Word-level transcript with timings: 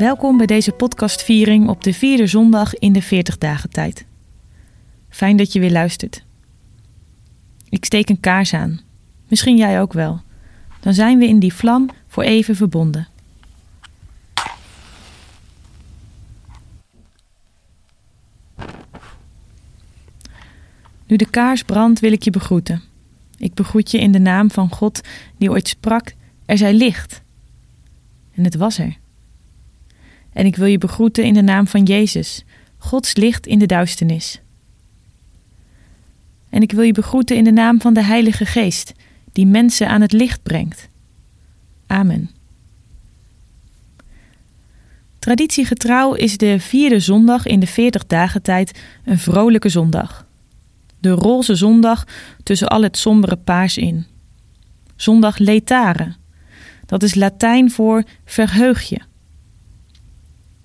Welkom 0.00 0.36
bij 0.36 0.46
deze 0.46 0.72
podcastviering 0.72 1.68
op 1.68 1.84
de 1.84 1.94
vierde 1.94 2.26
zondag 2.26 2.74
in 2.74 2.92
de 2.92 3.02
40 3.02 3.38
dagen 3.38 3.70
tijd. 3.70 4.06
Fijn 5.08 5.36
dat 5.36 5.52
je 5.52 5.60
weer 5.60 5.70
luistert. 5.70 6.24
Ik 7.68 7.84
steek 7.84 8.08
een 8.08 8.20
kaars 8.20 8.54
aan. 8.54 8.89
Misschien 9.30 9.56
jij 9.56 9.80
ook 9.80 9.92
wel. 9.92 10.20
Dan 10.80 10.94
zijn 10.94 11.18
we 11.18 11.26
in 11.26 11.38
die 11.38 11.54
vlam 11.54 11.88
voor 12.06 12.22
even 12.22 12.56
verbonden. 12.56 13.08
Nu 21.06 21.16
de 21.16 21.30
kaars 21.30 21.62
brandt, 21.62 22.00
wil 22.00 22.12
ik 22.12 22.22
je 22.22 22.30
begroeten. 22.30 22.82
Ik 23.38 23.54
begroet 23.54 23.90
je 23.90 23.98
in 23.98 24.12
de 24.12 24.18
naam 24.18 24.50
van 24.50 24.70
God 24.70 25.00
die 25.38 25.50
ooit 25.50 25.68
sprak: 25.68 26.14
Er 26.46 26.58
zij 26.58 26.74
licht. 26.74 27.22
En 28.34 28.44
het 28.44 28.54
was 28.54 28.78
er. 28.78 28.96
En 30.32 30.46
ik 30.46 30.56
wil 30.56 30.66
je 30.66 30.78
begroeten 30.78 31.24
in 31.24 31.34
de 31.34 31.42
naam 31.42 31.66
van 31.66 31.82
Jezus, 31.82 32.44
Gods 32.78 33.14
licht 33.14 33.46
in 33.46 33.58
de 33.58 33.66
duisternis. 33.66 34.40
En 36.48 36.62
ik 36.62 36.72
wil 36.72 36.84
je 36.84 36.92
begroeten 36.92 37.36
in 37.36 37.44
de 37.44 37.52
naam 37.52 37.80
van 37.80 37.94
de 37.94 38.02
Heilige 38.02 38.46
Geest, 38.46 38.92
die 39.32 39.46
mensen 39.46 39.88
aan 39.88 40.00
het 40.00 40.12
licht 40.12 40.42
brengt. 40.42 40.88
Amen. 41.86 42.30
Traditiegetrouw 45.18 46.14
is 46.14 46.36
de 46.36 46.60
vierde 46.60 47.00
zondag 47.00 47.46
in 47.46 47.60
de 47.60 47.66
40 47.66 48.06
dagen 48.06 48.42
tijd 48.42 48.82
een 49.04 49.18
vrolijke 49.18 49.68
zondag. 49.68 50.26
De 50.98 51.10
roze 51.10 51.54
zondag 51.54 52.04
tussen 52.42 52.68
al 52.68 52.82
het 52.82 52.96
sombere 52.96 53.36
paars 53.36 53.76
in. 53.76 54.06
Zondag 54.96 55.38
letare. 55.38 56.14
Dat 56.86 57.02
is 57.02 57.14
Latijn 57.14 57.70
voor 57.70 58.04
verheug 58.24 58.82
je. 58.82 59.00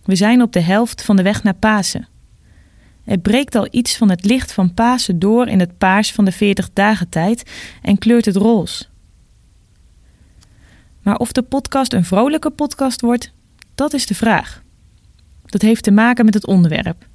We 0.04 0.16
zijn 0.16 0.42
op 0.42 0.54
de 0.54 0.60
helft 0.60 1.02
van 1.02 1.16
de 1.16 1.24
weg 1.24 1.44
naar 1.44 1.54
Pasen. 1.54 2.08
Er 3.06 3.18
breekt 3.18 3.56
al 3.56 3.68
iets 3.72 3.98
van 3.98 4.10
het 4.10 4.26
licht 4.26 4.52
van 4.52 4.74
Pasen 4.74 5.20
door 5.20 5.48
in 5.48 5.60
het 5.60 5.78
paars 5.78 6.12
van 6.12 6.26
de 6.26 6.32
40 6.32 6.70
dagen 6.74 7.10
tijd 7.10 7.52
en 7.82 7.98
kleurt 7.98 8.26
het 8.26 8.36
roze. 8.36 8.86
Maar 11.02 11.18
of 11.18 11.32
de 11.32 11.42
podcast 11.42 11.94
een 11.94 12.06
vrolijke 12.06 12.50
podcast 12.50 13.02
wordt, 13.02 13.32
dat 13.76 13.94
is 13.94 14.06
de 14.06 14.16
vraag. 14.16 14.64
Dat 15.46 15.62
heeft 15.62 15.84
te 15.84 15.92
maken 15.92 16.26
met 16.26 16.34
het 16.34 16.46
onderwerp. 16.46 17.08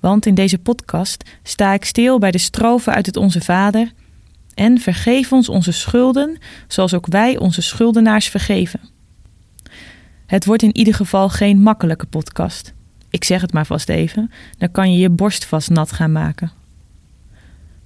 Want 0.00 0.26
in 0.26 0.34
deze 0.34 0.58
podcast 0.58 1.24
sta 1.42 1.72
ik 1.72 1.84
stil 1.84 2.18
bij 2.18 2.30
de 2.30 2.38
strofen 2.38 2.94
uit 2.94 3.06
het 3.06 3.16
Onze 3.16 3.40
Vader 3.40 3.92
en 4.54 4.78
vergeef 4.78 5.32
ons 5.32 5.48
onze 5.48 5.72
schulden, 5.72 6.38
zoals 6.68 6.94
ook 6.94 7.06
wij 7.06 7.38
onze 7.38 7.62
schuldenaars 7.62 8.28
vergeven. 8.28 8.80
Het 10.26 10.44
wordt 10.44 10.62
in 10.62 10.76
ieder 10.76 10.94
geval 10.94 11.28
geen 11.28 11.62
makkelijke 11.62 12.06
podcast. 12.06 12.73
Ik 13.14 13.24
zeg 13.24 13.40
het 13.40 13.52
maar 13.52 13.66
vast 13.66 13.88
even, 13.88 14.30
dan 14.58 14.70
kan 14.70 14.92
je 14.92 14.98
je 14.98 15.08
borst 15.08 15.44
vast 15.44 15.70
nat 15.70 15.92
gaan 15.92 16.12
maken. 16.12 16.52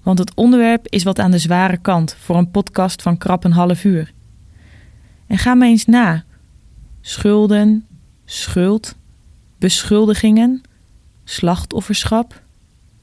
Want 0.02 0.18
het 0.18 0.34
onderwerp 0.34 0.86
is 0.88 1.02
wat 1.02 1.18
aan 1.18 1.30
de 1.30 1.38
zware 1.38 1.76
kant 1.76 2.16
voor 2.18 2.36
een 2.36 2.50
podcast 2.50 3.02
van 3.02 3.18
krap 3.18 3.44
een 3.44 3.52
half 3.52 3.84
uur. 3.84 4.12
En 5.26 5.38
ga 5.38 5.54
maar 5.54 5.68
eens 5.68 5.84
na. 5.84 6.24
Schulden, 7.00 7.86
schuld, 8.24 8.96
beschuldigingen, 9.58 10.60
slachtofferschap, 11.24 12.42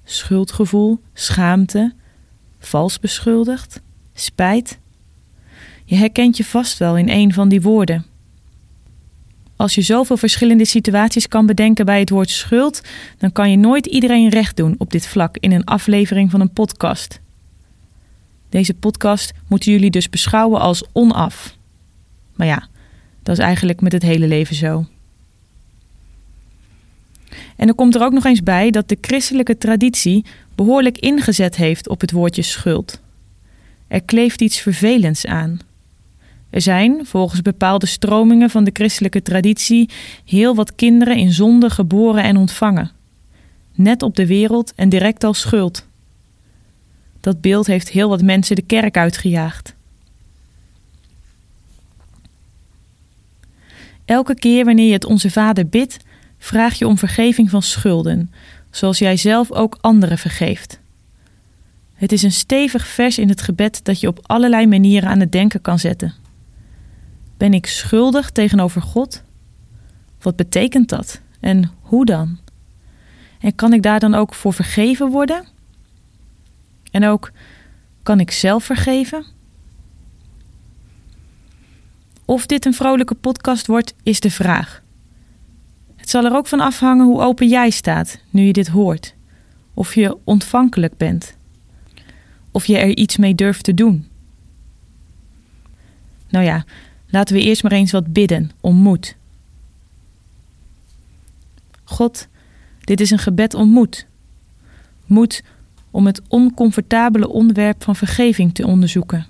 schuldgevoel, 0.04 1.02
schaamte, 1.14 1.94
vals 2.60 3.00
beschuldigd, 3.00 3.82
spijt. 4.14 4.80
Je 5.84 5.96
herkent 5.96 6.38
je 6.38 6.46
vast 6.46 6.78
wel 6.78 6.98
in 6.98 7.10
een 7.10 7.34
van 7.34 7.50
die 7.50 7.62
woorden. 7.62 8.06
Als 9.56 9.76
je 9.76 9.82
zoveel 9.82 10.18
verschillende 10.18 10.66
situaties 10.66 11.28
kan 11.28 11.46
bedenken 11.46 11.86
bij 11.86 12.00
het 12.00 12.10
woord 12.10 12.30
schuld, 12.30 12.82
dan 13.18 13.32
kan 13.32 13.52
je 13.52 13.58
nooit 13.58 13.86
iedereen 13.86 14.30
recht 14.30 14.58
doen 14.58 14.76
op 14.78 14.92
dit 14.92 15.08
vlak 15.08 15.38
in 15.38 15.52
een 15.52 15.64
aflevering 15.64 16.32
van 16.32 16.42
een 16.42 16.54
podcast. 16.54 17.20
Deze 18.50 18.74
podcast 18.74 19.34
moeten 19.48 19.72
jullie 19.72 19.90
dus 19.90 20.10
beschouwen 20.10 20.60
als 20.60 20.84
onaf. 20.92 21.58
Maar 22.36 22.48
ja, 22.48 22.68
dat 23.24 23.38
is 23.38 23.44
eigenlijk 23.44 23.82
met 23.82 23.92
het 23.92 24.02
hele 24.02 24.28
leven 24.28 24.56
zo. 24.56 24.86
En 27.56 27.68
er 27.68 27.76
komt 27.76 27.96
er 27.96 28.04
ook 28.04 28.14
nog 28.14 28.26
eens 28.26 28.44
bij 28.44 28.72
dat 28.72 28.90
de 28.90 28.98
christelijke 29.02 29.58
traditie 29.58 30.26
behoorlijk 30.56 30.98
ingezet 30.98 31.56
heeft 31.56 31.90
op 31.90 32.02
het 32.02 32.12
woordje 32.12 32.42
schuld. 32.42 33.02
Er 33.88 34.04
kleeft 34.04 34.42
iets 34.42 34.60
vervelends 34.60 35.26
aan. 35.26 35.60
Er 36.56 36.62
zijn, 36.62 37.06
volgens 37.06 37.42
bepaalde 37.42 37.86
stromingen 37.86 38.50
van 38.50 38.64
de 38.64 38.70
christelijke 38.74 39.22
traditie, 39.22 39.90
heel 40.26 40.56
wat 40.56 40.76
kinderen 40.76 41.18
in 41.18 41.32
zonde 41.32 41.70
geboren 41.70 42.24
en 42.24 42.38
ontvangen. 42.38 42.92
Net 43.74 44.02
op 44.02 44.16
de 44.16 44.28
wereld 44.28 44.74
en 44.76 44.90
direct 44.90 45.24
als 45.24 45.40
schuld. 45.40 45.86
Dat 47.20 47.42
beeld 47.42 47.68
heeft 47.68 47.90
heel 47.90 48.10
wat 48.10 48.22
mensen 48.22 48.56
de 48.56 48.62
kerk 48.62 48.98
uitgejaagd. 48.98 49.76
Elke 54.06 54.36
keer 54.36 54.66
wanneer 54.66 54.88
je 54.88 54.94
het 54.94 55.06
Onze 55.06 55.32
Vader 55.32 55.68
bidt, 55.68 55.98
vraag 56.38 56.78
je 56.78 56.88
om 56.88 56.98
vergeving 56.98 57.50
van 57.50 57.62
schulden, 57.62 58.32
zoals 58.70 59.00
jij 59.00 59.18
zelf 59.18 59.52
ook 59.52 59.78
anderen 59.82 60.18
vergeeft. 60.18 60.80
Het 61.94 62.12
is 62.12 62.24
een 62.24 62.32
stevig 62.32 62.88
vers 62.88 63.18
in 63.18 63.30
het 63.30 63.42
gebed 63.42 63.80
dat 63.84 64.00
je 64.00 64.08
op 64.08 64.20
allerlei 64.22 64.68
manieren 64.68 65.10
aan 65.10 65.20
het 65.20 65.32
denken 65.32 65.62
kan 65.62 65.80
zetten. 65.80 66.25
Ben 67.38 67.54
ik 67.54 67.66
schuldig 67.66 68.30
tegenover 68.30 68.82
God? 68.82 69.24
Wat 70.22 70.36
betekent 70.36 70.90
dat 70.90 71.22
en 71.40 71.72
hoe 71.82 72.06
dan? 72.06 72.40
En 73.40 73.56
kan 73.56 73.74
ik 73.74 73.82
daar 73.82 74.00
dan 74.00 74.14
ook 74.14 74.34
voor 74.34 74.54
vergeven 74.54 75.10
worden? 75.10 75.46
En 76.92 77.06
ook, 77.06 77.32
kan 78.04 78.20
ik 78.20 78.32
zelf 78.32 78.64
vergeven? 78.64 79.26
Of 82.26 82.46
dit 82.46 82.66
een 82.66 82.74
vrolijke 82.74 83.16
podcast 83.16 83.68
wordt, 83.68 83.94
is 84.04 84.20
de 84.20 84.32
vraag. 84.32 84.82
Het 85.96 86.10
zal 86.10 86.26
er 86.26 86.36
ook 86.36 86.48
van 86.48 86.60
afhangen 86.60 87.06
hoe 87.06 87.22
open 87.22 87.48
jij 87.48 87.70
staat 87.70 88.20
nu 88.30 88.44
je 88.44 88.54
dit 88.54 88.68
hoort. 88.68 89.16
Of 89.74 89.96
je 89.96 90.18
ontvankelijk 90.24 90.98
bent. 90.98 91.38
Of 92.52 92.66
je 92.66 92.78
er 92.78 92.98
iets 92.98 93.18
mee 93.18 93.36
durft 93.36 93.64
te 93.64 93.74
doen. 93.74 94.08
Nou 96.30 96.46
ja, 96.46 96.66
laten 97.08 97.36
we 97.36 97.42
eerst 97.42 97.64
maar 97.64 97.72
eens 97.72 97.92
wat 97.92 98.14
bidden 98.14 98.52
om 98.62 98.76
moed. 98.76 99.16
God, 101.84 102.28
dit 102.80 103.00
is 103.00 103.12
een 103.12 103.20
gebed 103.20 103.54
om 103.54 103.70
moed. 103.70 104.08
Moed 105.06 105.44
om 105.92 106.06
het 106.06 106.22
oncomfortabele 106.28 107.30
onderwerp 107.30 107.84
van 107.84 107.96
vergeving 107.96 108.54
te 108.54 108.68
onderzoeken. 108.68 109.26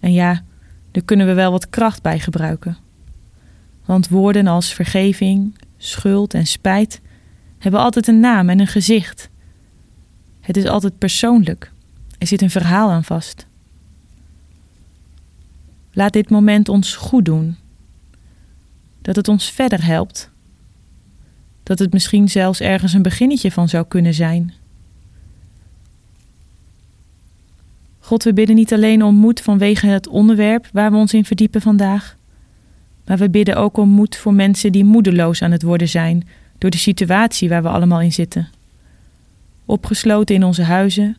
En 0.00 0.12
ja, 0.12 0.42
daar 0.90 1.04
kunnen 1.04 1.26
we 1.26 1.32
wel 1.32 1.50
wat 1.50 1.70
kracht 1.70 2.02
bij 2.02 2.18
gebruiken. 2.18 2.76
Want 3.84 4.08
woorden 4.08 4.46
als 4.46 4.72
vergeving, 4.72 5.58
schuld 5.76 6.34
en 6.34 6.46
spijt 6.46 7.00
hebben 7.58 7.80
altijd 7.80 8.08
een 8.08 8.20
naam 8.20 8.48
en 8.48 8.60
een 8.60 8.66
gezicht. 8.66 9.30
Het 10.40 10.56
is 10.56 10.66
altijd 10.66 10.98
persoonlijk. 10.98 11.72
Er 12.18 12.26
zit 12.26 12.42
een 12.42 12.50
verhaal 12.50 12.90
aan 12.90 13.04
vast. 13.04 13.46
Laat 15.94 16.12
dit 16.12 16.30
moment 16.30 16.68
ons 16.68 16.96
goed 16.96 17.24
doen. 17.24 17.56
Dat 19.02 19.16
het 19.16 19.28
ons 19.28 19.50
verder 19.50 19.84
helpt. 19.84 20.30
Dat 21.62 21.78
het 21.78 21.92
misschien 21.92 22.28
zelfs 22.28 22.60
ergens 22.60 22.92
een 22.92 23.02
beginnetje 23.02 23.52
van 23.52 23.68
zou 23.68 23.84
kunnen 23.88 24.14
zijn. 24.14 24.52
God, 27.98 28.22
we 28.22 28.32
bidden 28.32 28.56
niet 28.56 28.72
alleen 28.72 29.02
om 29.02 29.14
moed 29.14 29.40
vanwege 29.40 29.86
het 29.86 30.08
onderwerp 30.08 30.68
waar 30.72 30.90
we 30.90 30.96
ons 30.96 31.14
in 31.14 31.24
verdiepen 31.24 31.60
vandaag, 31.60 32.16
maar 33.06 33.18
we 33.18 33.30
bidden 33.30 33.56
ook 33.56 33.76
om 33.76 33.88
moed 33.88 34.16
voor 34.16 34.34
mensen 34.34 34.72
die 34.72 34.84
moedeloos 34.84 35.42
aan 35.42 35.50
het 35.50 35.62
worden 35.62 35.88
zijn 35.88 36.28
door 36.58 36.70
de 36.70 36.76
situatie 36.78 37.48
waar 37.48 37.62
we 37.62 37.68
allemaal 37.68 38.00
in 38.00 38.12
zitten. 38.12 38.48
Opgesloten 39.64 40.34
in 40.34 40.44
onze 40.44 40.62
huizen, 40.62 41.16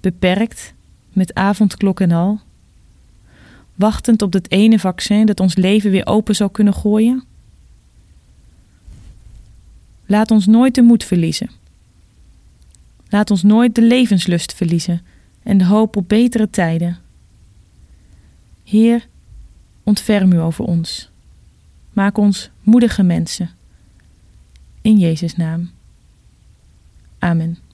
beperkt, 0.00 0.74
met 1.12 1.34
avondklok 1.34 2.00
en 2.00 2.12
al, 2.12 2.40
wachtend 3.80 4.22
op 4.22 4.32
dat 4.32 4.50
ene 4.50 4.78
vaccin 4.78 5.26
dat 5.26 5.40
ons 5.40 5.54
leven 5.54 5.90
weer 5.90 6.06
open 6.06 6.34
zou 6.36 6.50
kunnen 6.50 6.74
gooien. 6.74 7.24
Laat 10.06 10.30
ons 10.30 10.46
nooit 10.46 10.74
de 10.74 10.82
moed 10.82 11.04
verliezen. 11.04 11.50
Laat 13.08 13.30
ons 13.30 13.42
nooit 13.42 13.74
de 13.74 13.82
levenslust 13.82 14.54
verliezen 14.54 15.02
en 15.42 15.58
de 15.58 15.64
hoop 15.64 15.96
op 15.96 16.08
betere 16.08 16.50
tijden. 16.50 16.98
Heer, 18.64 19.06
ontferm 19.82 20.32
u 20.32 20.40
over 20.40 20.64
ons. 20.64 21.10
Maak 21.92 22.18
ons 22.18 22.50
moedige 22.62 23.02
mensen. 23.02 23.50
In 24.80 24.98
Jezus' 24.98 25.36
naam. 25.36 25.70
Amen. 27.18 27.69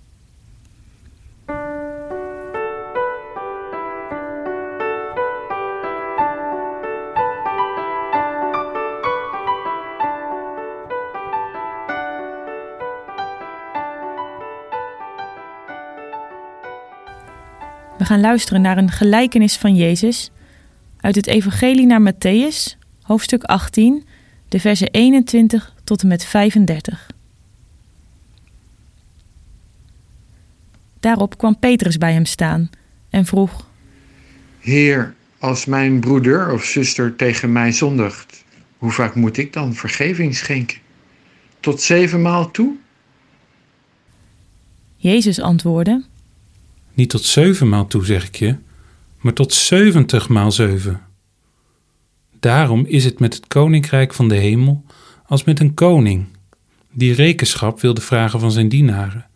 Gaan 18.06 18.20
luisteren 18.20 18.60
naar 18.60 18.78
een 18.78 18.90
gelijkenis 18.90 19.56
van 19.56 19.76
Jezus 19.76 20.30
uit 21.00 21.14
het 21.14 21.26
Evangelie 21.26 21.86
naar 21.86 22.12
Matthäus, 22.12 22.78
hoofdstuk 23.02 23.42
18, 23.42 24.04
de 24.48 24.60
versen 24.60 24.90
21 24.90 25.74
tot 25.84 26.02
en 26.02 26.08
met 26.08 26.24
35. 26.24 27.10
Daarop 31.00 31.38
kwam 31.38 31.58
Petrus 31.58 31.98
bij 31.98 32.12
hem 32.12 32.24
staan 32.24 32.70
en 33.10 33.24
vroeg: 33.24 33.66
Heer, 34.58 35.14
als 35.38 35.64
mijn 35.64 36.00
broeder 36.00 36.52
of 36.52 36.64
zuster 36.64 37.16
tegen 37.16 37.52
mij 37.52 37.72
zondigt, 37.72 38.44
hoe 38.78 38.90
vaak 38.90 39.14
moet 39.14 39.36
ik 39.36 39.52
dan 39.52 39.74
vergeving 39.74 40.34
schenken? 40.36 40.78
Tot 41.60 41.80
zevenmaal 41.80 42.50
toe? 42.50 42.76
Jezus 44.96 45.40
antwoordde: 45.40 46.04
Niet 46.96 47.10
tot 47.10 47.24
zevenmaal 47.24 47.86
toe, 47.86 48.04
zeg 48.04 48.26
ik 48.26 48.36
je, 48.36 48.56
maar 49.20 49.32
tot 49.32 49.52
zeventig 49.52 50.28
maal 50.28 50.52
zeven. 50.52 51.00
Daarom 52.40 52.84
is 52.86 53.04
het 53.04 53.18
met 53.18 53.34
het 53.34 53.46
koninkrijk 53.46 54.14
van 54.14 54.28
de 54.28 54.34
hemel 54.34 54.84
als 55.26 55.44
met 55.44 55.60
een 55.60 55.74
koning 55.74 56.26
die 56.92 57.14
rekenschap 57.14 57.80
wilde 57.80 58.00
vragen 58.00 58.40
van 58.40 58.52
zijn 58.52 58.68
dienaren. 58.68 59.26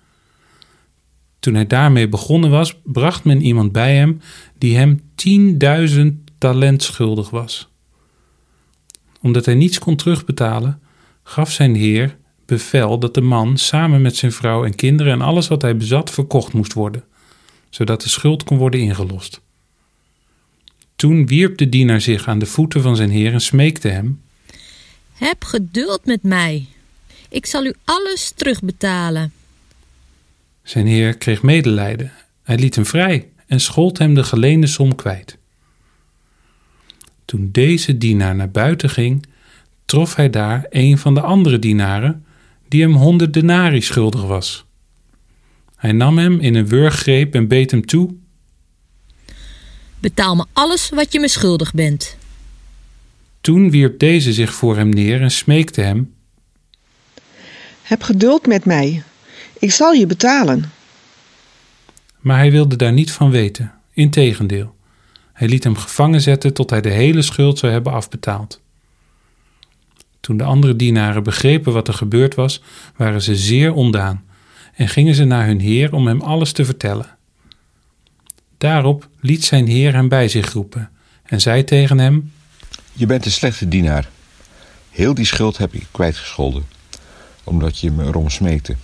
Toen 1.39 1.55
hij 1.55 1.67
daarmee 1.67 2.09
begonnen 2.09 2.51
was, 2.51 2.81
bracht 2.85 3.25
men 3.25 3.43
iemand 3.43 3.73
bij 3.73 3.97
hem 3.97 4.21
die 4.59 4.77
hem 4.77 5.01
tienduizend 5.15 6.31
talent 6.39 6.83
schuldig 6.83 7.31
was. 7.31 7.69
Omdat 9.21 9.45
hij 9.45 9.55
niets 9.55 9.79
kon 9.79 9.97
terugbetalen, 9.97 10.81
gaf 11.23 11.51
zijn 11.51 11.75
heer 11.75 12.17
bevel 12.47 12.99
dat 12.99 13.15
de 13.15 13.21
man 13.21 13.59
samen 13.59 14.03
met 14.03 14.17
zijn 14.17 14.33
vrouw 14.33 14.65
en 14.65 14.75
kinderen 14.75 15.13
en 15.13 15.21
alles 15.21 15.49
wat 15.49 15.63
hij 15.63 15.77
bezat 15.77 16.11
verkocht 16.11 16.53
moest 16.53 16.73
worden, 16.73 17.05
zodat 17.71 18.03
de 18.03 18.09
schuld 18.09 18.45
kon 18.45 18.59
worden 18.59 18.81
ingelost. 18.81 19.41
Toen 20.97 21.27
wierp 21.27 21.59
de 21.59 21.69
dienaar 21.69 22.01
zich 22.01 22.29
aan 22.29 22.39
de 22.39 22.47
voeten 22.47 22.83
van 22.83 22.97
zijn 22.97 23.11
heer 23.11 23.33
en 23.33 23.41
smeekte 23.41 23.89
hem: 23.89 24.21
Heb 25.13 25.45
geduld 25.45 26.05
met 26.05 26.23
mij. 26.23 26.67
Ik 27.29 27.47
zal 27.47 27.65
u 27.65 27.75
alles 27.85 28.33
terugbetalen. 28.37 29.33
Zijn 30.63 30.87
heer 30.87 31.17
kreeg 31.17 31.43
medelijden. 31.43 32.13
Hij 32.43 32.59
liet 32.59 32.75
hem 32.75 32.87
vrij 32.87 33.29
en 33.47 33.61
schold 33.61 33.99
hem 33.99 34.15
de 34.15 34.25
geleende 34.25 34.67
som 34.67 34.95
kwijt. 34.95 35.39
Toen 37.25 37.49
deze 37.53 37.99
dienaar 37.99 38.37
naar 38.37 38.51
buiten 38.51 38.91
ging, 38.91 39.27
trof 39.85 40.15
hij 40.15 40.31
daar 40.31 40.67
een 40.71 40.99
van 40.99 41.15
de 41.15 41.21
andere 41.21 41.59
dienaren 41.59 42.25
die 42.69 42.83
hem 42.83 42.95
honderd 42.95 43.33
denari 43.33 43.83
schuldig 43.83 44.23
was. 44.23 44.65
Hij 45.81 45.93
nam 45.93 46.19
hem 46.19 46.41
in 46.41 46.55
een 46.55 46.67
wurggreep 46.67 47.35
en 47.35 47.49
beet 47.49 47.71
hem 47.71 47.87
toe. 47.87 48.15
Betaal 49.99 50.37
me 50.37 50.45
alles 50.53 50.89
wat 50.89 51.13
je 51.13 51.21
me 51.21 51.29
schuldig 51.29 51.73
bent. 51.73 52.17
Toen 53.41 53.71
wierp 53.71 53.99
deze 53.99 54.33
zich 54.33 54.55
voor 54.55 54.77
hem 54.77 54.89
neer 54.89 55.21
en 55.23 55.31
smeekte 55.31 55.81
hem: 55.81 56.15
Heb 57.83 58.03
geduld 58.03 58.47
met 58.47 58.65
mij. 58.65 59.03
Ik 59.59 59.73
zal 59.73 59.93
je 59.93 60.07
betalen. 60.07 60.73
Maar 62.19 62.37
hij 62.37 62.51
wilde 62.51 62.77
daar 62.77 62.93
niet 62.93 63.13
van 63.13 63.31
weten. 63.31 63.73
Integendeel, 63.93 64.75
hij 65.33 65.49
liet 65.49 65.65
hem 65.65 65.77
gevangen 65.77 66.21
zetten 66.21 66.55
tot 66.55 66.71
hij 66.71 66.81
de 66.81 66.91
hele 66.91 67.23
schuld 67.23 67.59
zou 67.59 67.73
hebben 67.73 67.93
afbetaald. 67.93 68.61
Toen 70.21 70.37
de 70.37 70.45
andere 70.45 70.77
dienaren 70.77 71.23
begrepen 71.23 71.73
wat 71.73 71.89
er 71.89 71.95
gebeurd 71.95 72.35
was, 72.35 72.63
waren 72.97 73.23
ze 73.23 73.37
zeer 73.37 73.73
ondaan 73.73 74.29
en 74.81 74.89
gingen 74.89 75.15
ze 75.15 75.25
naar 75.25 75.47
hun 75.47 75.61
heer 75.61 75.95
om 75.95 76.07
hem 76.07 76.21
alles 76.21 76.53
te 76.53 76.65
vertellen. 76.65 77.17
Daarop 78.59 79.09
liet 79.21 79.45
zijn 79.45 79.67
heer 79.67 79.93
hem 79.93 80.09
bij 80.09 80.29
zich 80.29 80.53
roepen 80.53 80.91
en 81.23 81.41
zei 81.41 81.65
tegen 81.65 81.99
hem: 81.99 82.33
Je 82.93 83.07
bent 83.07 83.25
een 83.25 83.31
slechte 83.31 83.69
dienaar. 83.69 84.09
Heel 84.91 85.15
die 85.15 85.25
schuld 85.25 85.59
heb 85.59 85.75
ik 85.75 85.87
kwijtgescholden, 85.91 86.65
omdat 87.45 87.79
je 87.79 87.91
me 87.91 88.05
erom 88.05 88.31
smeekte. 88.31 88.77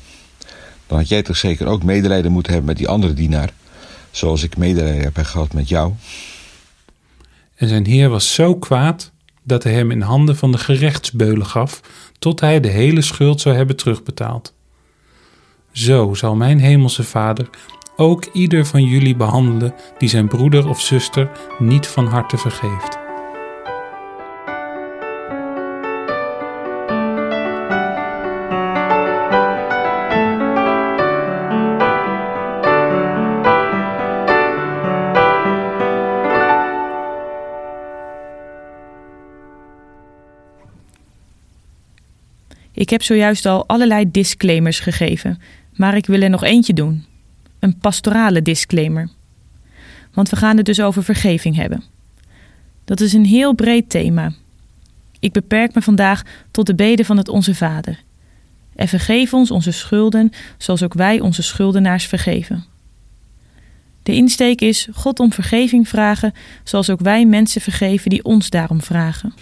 Dan 0.86 0.98
had 0.98 1.08
jij 1.08 1.22
toch 1.22 1.36
zeker 1.36 1.66
ook 1.66 1.82
medelijden 1.82 2.32
moeten 2.32 2.52
hebben 2.52 2.70
met 2.70 2.78
die 2.78 2.88
andere 2.88 3.14
dienaar, 3.14 3.52
zoals 4.10 4.42
ik 4.42 4.56
medelijden 4.56 5.02
heb 5.02 5.16
gehad 5.16 5.52
met 5.52 5.68
jou. 5.68 5.92
En 7.54 7.68
zijn 7.68 7.86
heer 7.86 8.08
was 8.08 8.34
zo 8.34 8.56
kwaad 8.56 9.10
dat 9.42 9.62
hij 9.62 9.72
hem 9.72 9.90
in 9.90 10.00
handen 10.00 10.36
van 10.36 10.52
de 10.52 10.58
gerechtsbeulen 10.58 11.46
gaf, 11.46 11.80
tot 12.18 12.40
hij 12.40 12.60
de 12.60 12.68
hele 12.68 13.02
schuld 13.02 13.40
zou 13.40 13.56
hebben 13.56 13.76
terugbetaald. 13.76 14.54
Zo 15.76 16.14
zal 16.14 16.36
mijn 16.36 16.58
hemelse 16.58 17.04
Vader 17.04 17.50
ook 17.96 18.24
ieder 18.24 18.66
van 18.66 18.84
jullie 18.84 19.16
behandelen 19.16 19.74
die 19.98 20.08
zijn 20.08 20.28
broeder 20.28 20.68
of 20.68 20.80
zuster 20.80 21.30
niet 21.58 21.86
van 21.86 22.06
harte 22.06 22.36
vergeeft. 22.36 22.98
Ik 42.72 42.90
heb 42.90 43.02
zojuist 43.02 43.46
al 43.46 43.68
allerlei 43.68 44.10
disclaimers 44.10 44.80
gegeven, 44.80 45.38
maar 45.76 45.96
ik 45.96 46.06
wil 46.06 46.20
er 46.20 46.30
nog 46.30 46.44
eentje 46.44 46.72
doen. 46.72 47.04
Een 47.58 47.78
pastorale 47.78 48.42
disclaimer. 48.42 49.08
Want 50.12 50.28
we 50.28 50.36
gaan 50.36 50.56
het 50.56 50.66
dus 50.66 50.80
over 50.80 51.04
vergeving 51.04 51.56
hebben. 51.56 51.82
Dat 52.84 53.00
is 53.00 53.12
een 53.12 53.24
heel 53.24 53.54
breed 53.54 53.90
thema. 53.90 54.32
Ik 55.20 55.32
beperk 55.32 55.74
me 55.74 55.82
vandaag 55.82 56.22
tot 56.50 56.66
de 56.66 56.74
beden 56.74 57.04
van 57.04 57.16
het 57.16 57.28
Onze 57.28 57.54
Vader. 57.54 58.04
En 58.76 58.88
vergeef 58.88 59.34
ons 59.34 59.50
onze 59.50 59.70
schulden, 59.70 60.30
zoals 60.58 60.82
ook 60.82 60.94
wij 60.94 61.20
onze 61.20 61.42
schuldenaars 61.42 62.06
vergeven. 62.06 62.64
De 64.02 64.14
insteek 64.14 64.60
is 64.60 64.88
God 64.92 65.20
om 65.20 65.32
vergeving 65.32 65.88
vragen, 65.88 66.32
zoals 66.64 66.90
ook 66.90 67.00
wij 67.00 67.26
mensen 67.26 67.60
vergeven 67.60 68.10
die 68.10 68.24
ons 68.24 68.50
daarom 68.50 68.82
vragen. 68.82 69.34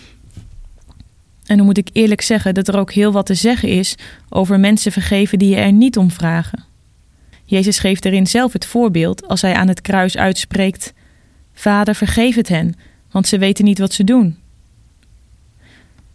En 1.47 1.57
dan 1.57 1.67
moet 1.67 1.79
ik 1.79 1.89
eerlijk 1.93 2.21
zeggen 2.21 2.55
dat 2.55 2.69
er 2.69 2.79
ook 2.79 2.93
heel 2.93 3.13
wat 3.13 3.27
te 3.27 3.35
zeggen 3.35 3.69
is 3.69 3.95
over 4.29 4.61
mensen 4.61 4.93
vergeven 4.93 5.39
die 5.39 5.49
je 5.49 5.57
er 5.57 5.73
niet 5.73 5.97
om 5.97 6.11
vragen. 6.11 6.65
Jezus 7.45 7.79
geeft 7.79 8.05
erin 8.05 8.27
zelf 8.27 8.53
het 8.53 8.67
voorbeeld 8.67 9.29
als 9.29 9.41
hij 9.41 9.55
aan 9.55 9.69
het 9.69 9.81
kruis 9.81 10.17
uitspreekt: 10.17 10.93
Vader, 11.53 11.95
vergeef 11.95 12.35
het 12.35 12.49
hen, 12.49 12.75
want 13.11 13.27
ze 13.27 13.39
weten 13.39 13.65
niet 13.65 13.79
wat 13.79 13.93
ze 13.93 14.05
doen. 14.05 14.37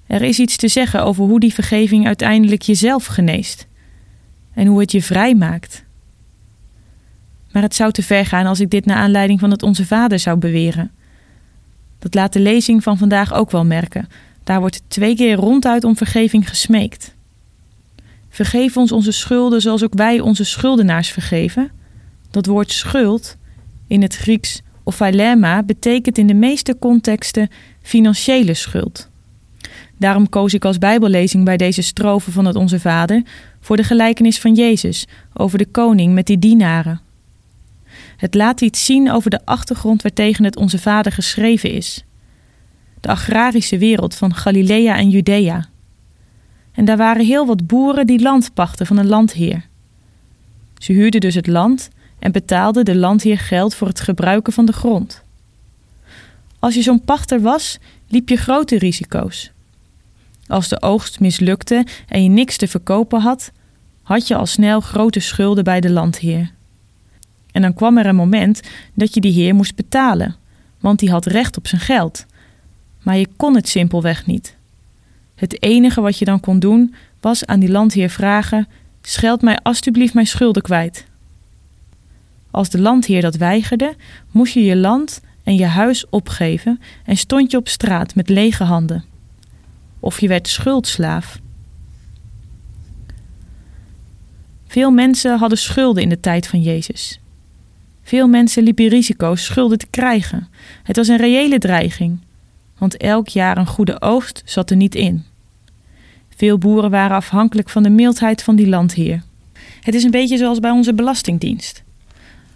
Er 0.07 0.21
is 0.21 0.39
iets 0.39 0.55
te 0.55 0.67
zeggen 0.67 1.03
over 1.03 1.23
hoe 1.23 1.39
die 1.39 1.53
vergeving 1.53 2.05
uiteindelijk 2.05 2.61
jezelf 2.61 3.05
geneest 3.05 3.67
en 4.53 4.67
hoe 4.67 4.79
het 4.79 4.91
je 4.91 5.03
vrij 5.03 5.35
maakt. 5.35 5.83
Maar 7.51 7.61
het 7.61 7.75
zou 7.75 7.91
te 7.91 8.03
ver 8.03 8.25
gaan 8.25 8.45
als 8.45 8.59
ik 8.59 8.69
dit 8.69 8.85
naar 8.85 8.97
aanleiding 8.97 9.39
van 9.39 9.51
het 9.51 9.63
Onze 9.63 9.85
Vader 9.85 10.19
zou 10.19 10.37
beweren. 10.37 10.91
Dat 11.99 12.13
laat 12.13 12.33
de 12.33 12.39
lezing 12.39 12.83
van 12.83 12.97
vandaag 12.97 13.33
ook 13.33 13.51
wel 13.51 13.65
merken. 13.65 14.07
Daar 14.49 14.59
wordt 14.59 14.81
twee 14.87 15.15
keer 15.15 15.35
ronduit 15.35 15.83
om 15.83 15.97
vergeving 15.97 16.49
gesmeekt. 16.49 17.13
Vergeef 18.29 18.77
ons 18.77 18.91
onze 18.91 19.11
schulden 19.11 19.61
zoals 19.61 19.83
ook 19.83 19.93
wij 19.93 20.19
onze 20.19 20.43
schuldenaars 20.43 21.09
vergeven. 21.09 21.71
Dat 22.31 22.45
woord 22.45 22.71
schuld 22.71 23.37
in 23.87 24.01
het 24.01 24.15
Grieks 24.15 24.61
ophailema 24.83 25.63
betekent 25.63 26.17
in 26.17 26.27
de 26.27 26.33
meeste 26.33 26.77
contexten 26.79 27.49
financiële 27.81 28.53
schuld. 28.53 29.09
Daarom 29.97 30.29
koos 30.29 30.53
ik 30.53 30.65
als 30.65 30.77
Bijbellezing 30.77 31.45
bij 31.45 31.57
deze 31.57 31.81
strofe 31.81 32.31
van 32.31 32.45
het 32.45 32.55
Onze 32.55 32.79
Vader 32.79 33.23
voor 33.59 33.77
de 33.77 33.83
gelijkenis 33.83 34.39
van 34.39 34.55
Jezus 34.55 35.05
over 35.33 35.57
de 35.57 35.67
koning 35.67 36.13
met 36.13 36.25
die 36.25 36.39
dienaren. 36.39 37.01
Het 38.17 38.33
laat 38.33 38.61
iets 38.61 38.85
zien 38.85 39.11
over 39.11 39.29
de 39.29 39.45
achtergrond 39.45 40.01
waartegen 40.01 40.43
het 40.43 40.55
Onze 40.55 40.79
Vader 40.79 41.11
geschreven 41.11 41.71
is. 41.71 42.03
De 43.01 43.09
agrarische 43.09 43.77
wereld 43.77 44.15
van 44.15 44.33
Galilea 44.33 44.97
en 44.97 45.09
Judea. 45.09 45.67
En 46.71 46.85
daar 46.85 46.97
waren 46.97 47.25
heel 47.25 47.45
wat 47.45 47.67
boeren 47.67 48.07
die 48.07 48.21
land 48.21 48.53
pachten 48.53 48.85
van 48.85 48.97
een 48.97 49.07
landheer. 49.07 49.65
Ze 50.77 50.93
huurden 50.93 51.21
dus 51.21 51.35
het 51.35 51.47
land 51.47 51.89
en 52.19 52.31
betaalde 52.31 52.83
de 52.83 52.95
landheer 52.95 53.39
geld 53.39 53.75
voor 53.75 53.87
het 53.87 53.99
gebruiken 53.99 54.53
van 54.53 54.65
de 54.65 54.73
grond. 54.73 55.21
Als 56.59 56.73
je 56.75 56.81
zo'n 56.81 57.01
pachter 57.01 57.41
was, 57.41 57.77
liep 58.07 58.29
je 58.29 58.35
grote 58.35 58.77
risico's. 58.77 59.51
Als 60.47 60.67
de 60.67 60.81
oogst 60.81 61.19
mislukte 61.19 61.85
en 62.07 62.23
je 62.23 62.29
niks 62.29 62.57
te 62.57 62.67
verkopen 62.67 63.21
had, 63.21 63.51
had 64.01 64.27
je 64.27 64.35
al 64.35 64.45
snel 64.45 64.79
grote 64.79 65.19
schulden 65.19 65.63
bij 65.63 65.79
de 65.79 65.89
landheer. 65.89 66.51
En 67.51 67.61
dan 67.61 67.73
kwam 67.73 67.97
er 67.97 68.05
een 68.05 68.15
moment 68.15 68.61
dat 68.93 69.13
je 69.13 69.21
die 69.21 69.31
heer 69.31 69.55
moest 69.55 69.75
betalen, 69.75 70.35
want 70.79 70.99
die 70.99 71.11
had 71.11 71.25
recht 71.25 71.57
op 71.57 71.67
zijn 71.67 71.81
geld. 71.81 72.25
Maar 73.03 73.17
je 73.17 73.27
kon 73.37 73.55
het 73.55 73.69
simpelweg 73.69 74.25
niet. 74.25 74.57
Het 75.35 75.63
enige 75.63 76.01
wat 76.01 76.17
je 76.17 76.25
dan 76.25 76.39
kon 76.39 76.59
doen, 76.59 76.95
was 77.19 77.45
aan 77.45 77.59
die 77.59 77.71
landheer 77.71 78.09
vragen: 78.09 78.67
Scheld 79.01 79.41
mij 79.41 79.57
alstublieft 79.57 80.13
mijn 80.13 80.27
schulden 80.27 80.61
kwijt. 80.61 81.07
Als 82.51 82.69
de 82.69 82.79
landheer 82.79 83.21
dat 83.21 83.35
weigerde, 83.35 83.95
moest 84.31 84.53
je 84.53 84.63
je 84.63 84.75
land 84.77 85.21
en 85.43 85.55
je 85.55 85.65
huis 85.65 86.09
opgeven 86.09 86.79
en 87.05 87.17
stond 87.17 87.51
je 87.51 87.57
op 87.57 87.67
straat 87.67 88.15
met 88.15 88.29
lege 88.29 88.63
handen. 88.63 89.05
Of 89.99 90.21
je 90.21 90.27
werd 90.27 90.47
schuldslaaf. 90.47 91.39
Veel 94.67 94.91
mensen 94.91 95.37
hadden 95.37 95.57
schulden 95.57 96.03
in 96.03 96.09
de 96.09 96.19
tijd 96.19 96.47
van 96.47 96.61
Jezus. 96.61 97.19
Veel 98.03 98.27
mensen 98.27 98.63
liepen 98.63 98.87
risico's 98.87 99.45
schulden 99.45 99.77
te 99.77 99.87
krijgen. 99.89 100.47
Het 100.83 100.95
was 100.95 101.07
een 101.07 101.17
reële 101.17 101.57
dreiging, 101.57 102.19
want 102.79 102.97
elk 102.97 103.27
jaar 103.27 103.57
een 103.57 103.67
goede 103.67 104.01
oogst 104.01 104.41
zat 104.45 104.69
er 104.69 104.75
niet 104.75 104.95
in. 104.95 105.23
Veel 106.35 106.57
boeren 106.57 106.91
waren 106.91 107.15
afhankelijk 107.15 107.69
van 107.69 107.83
de 107.83 107.89
mildheid 107.89 108.43
van 108.43 108.55
die 108.55 108.67
landheer. 108.67 109.23
Het 109.81 109.95
is 109.95 110.03
een 110.03 110.11
beetje 110.11 110.37
zoals 110.37 110.59
bij 110.59 110.71
onze 110.71 110.93
belastingdienst. 110.93 111.83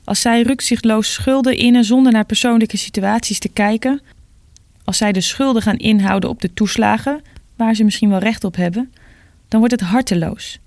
Als 0.04 0.22
zij 0.22 0.42
rukzichtloos 0.42 1.14
schulden 1.14 1.58
innen 1.58 1.84
zonder 1.84 2.12
naar 2.12 2.26
persoonlijke 2.26 2.78
situaties 2.78 3.40
te 3.40 3.50
kijken, 3.50 4.02
als 4.84 4.98
zij 4.98 5.12
de 5.12 5.22
schulden 5.22 5.62
gaan 5.62 5.78
inhouden 5.78 6.30
op 6.30 6.42
de 6.42 6.54
toeslagen, 6.54 7.22
waar 7.56 7.76
ze 7.76 7.84
misschien 7.84 8.10
wel 8.10 8.20
recht 8.20 8.44
op 8.44 8.56
hebben, 8.56 8.92
dan 9.48 9.60
wordt 9.60 9.80
het 9.80 9.90
harteloos. 9.90 10.60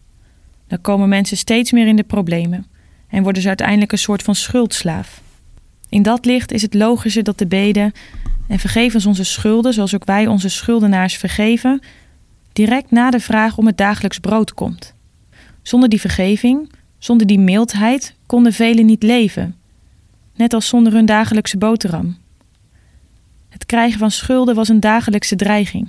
Dan 0.68 0.80
komen 0.80 1.08
mensen 1.08 1.36
steeds 1.36 1.72
meer 1.72 1.86
in 1.86 1.96
de 1.96 2.02
problemen 2.02 2.66
en 3.08 3.22
worden 3.22 3.42
ze 3.42 3.48
uiteindelijk 3.48 3.92
een 3.92 3.98
soort 3.98 4.22
van 4.22 4.34
schuldslaaf. 4.34 5.20
In 5.88 6.02
dat 6.02 6.24
licht 6.24 6.52
is 6.52 6.62
het 6.62 6.74
logischer 6.74 7.22
dat 7.22 7.38
de 7.38 7.46
beden 7.46 7.92
en 8.48 8.58
vergeven 8.58 8.94
ons 8.94 9.06
onze 9.06 9.24
schulden, 9.24 9.72
zoals 9.72 9.94
ook 9.94 10.04
wij 10.04 10.26
onze 10.26 10.48
schuldenaars 10.48 11.16
vergeven, 11.16 11.80
direct 12.52 12.90
na 12.90 13.10
de 13.10 13.20
vraag 13.20 13.58
om 13.58 13.66
het 13.66 13.76
dagelijks 13.76 14.18
brood 14.18 14.54
komt. 14.54 14.94
Zonder 15.62 15.88
die 15.88 16.00
vergeving, 16.00 16.70
zonder 16.98 17.26
die 17.26 17.38
mildheid, 17.38 18.14
konden 18.26 18.52
velen 18.52 18.86
niet 18.86 19.02
leven, 19.02 19.56
net 20.34 20.52
als 20.54 20.68
zonder 20.68 20.92
hun 20.92 21.06
dagelijkse 21.06 21.58
boterham. 21.58 22.16
Het 23.48 23.66
krijgen 23.66 23.98
van 23.98 24.10
schulden 24.10 24.54
was 24.54 24.68
een 24.68 24.80
dagelijkse 24.80 25.36
dreiging. 25.36 25.88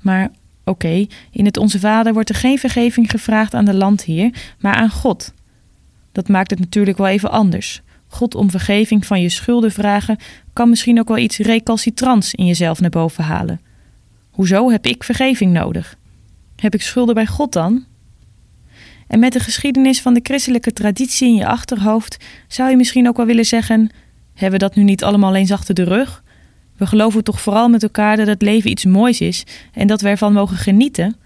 Maar 0.00 0.30
oké, 0.64 1.06
in 1.30 1.44
het 1.44 1.56
Onze 1.56 1.78
Vader 1.78 2.12
wordt 2.12 2.28
er 2.28 2.34
geen 2.34 2.58
vergeving 2.58 3.10
gevraagd 3.10 3.54
aan 3.54 3.64
de 3.64 3.74
landheer, 3.74 4.54
maar 4.58 4.74
aan 4.74 4.90
God. 4.90 5.32
Dat 6.12 6.28
maakt 6.28 6.50
het 6.50 6.58
natuurlijk 6.58 6.98
wel 6.98 7.06
even 7.06 7.30
anders. 7.30 7.82
God 8.14 8.34
om 8.34 8.50
vergeving 8.50 9.06
van 9.06 9.20
je 9.20 9.28
schulden 9.28 9.72
vragen 9.72 10.16
kan 10.52 10.68
misschien 10.68 10.98
ook 10.98 11.08
wel 11.08 11.18
iets 11.18 11.38
recalcitrants 11.38 12.34
in 12.34 12.46
jezelf 12.46 12.80
naar 12.80 12.90
boven 12.90 13.24
halen. 13.24 13.60
Hoezo 14.30 14.70
heb 14.70 14.86
ik 14.86 15.04
vergeving 15.04 15.52
nodig? 15.52 15.96
Heb 16.56 16.74
ik 16.74 16.82
schulden 16.82 17.14
bij 17.14 17.26
God 17.26 17.52
dan? 17.52 17.84
En 19.06 19.18
met 19.18 19.32
de 19.32 19.40
geschiedenis 19.40 20.00
van 20.00 20.14
de 20.14 20.20
christelijke 20.22 20.72
traditie 20.72 21.28
in 21.28 21.34
je 21.34 21.46
achterhoofd 21.46 22.24
zou 22.48 22.70
je 22.70 22.76
misschien 22.76 23.08
ook 23.08 23.16
wel 23.16 23.26
willen 23.26 23.44
zeggen: 23.44 23.90
hebben 24.34 24.60
we 24.60 24.66
dat 24.66 24.74
nu 24.74 24.82
niet 24.82 25.04
allemaal 25.04 25.34
eens 25.34 25.52
achter 25.52 25.74
de 25.74 25.84
rug? 25.84 26.22
We 26.76 26.86
geloven 26.86 27.24
toch 27.24 27.40
vooral 27.40 27.68
met 27.68 27.82
elkaar 27.82 28.16
dat 28.16 28.26
het 28.26 28.42
leven 28.42 28.70
iets 28.70 28.84
moois 28.84 29.20
is 29.20 29.44
en 29.72 29.86
dat 29.86 30.00
we 30.00 30.08
ervan 30.08 30.32
mogen 30.32 30.56
genieten? 30.56 31.16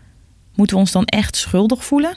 Moeten 0.55 0.77
we 0.77 0.83
ons 0.83 0.93
dan 0.93 1.05
echt 1.05 1.37
schuldig 1.37 1.85
voelen? 1.85 2.17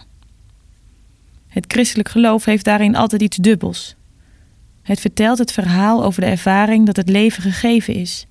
Het 1.47 1.65
christelijk 1.67 2.09
geloof 2.09 2.45
heeft 2.45 2.65
daarin 2.65 2.95
altijd 2.95 3.21
iets 3.21 3.37
dubbels. 3.37 3.95
Het 4.81 4.99
vertelt 4.99 5.37
het 5.37 5.51
verhaal 5.51 6.03
over 6.03 6.21
de 6.21 6.27
ervaring 6.27 6.85
dat 6.85 6.95
het 6.95 7.09
leven 7.09 7.43
gegeven 7.43 7.93
is. 7.93 8.27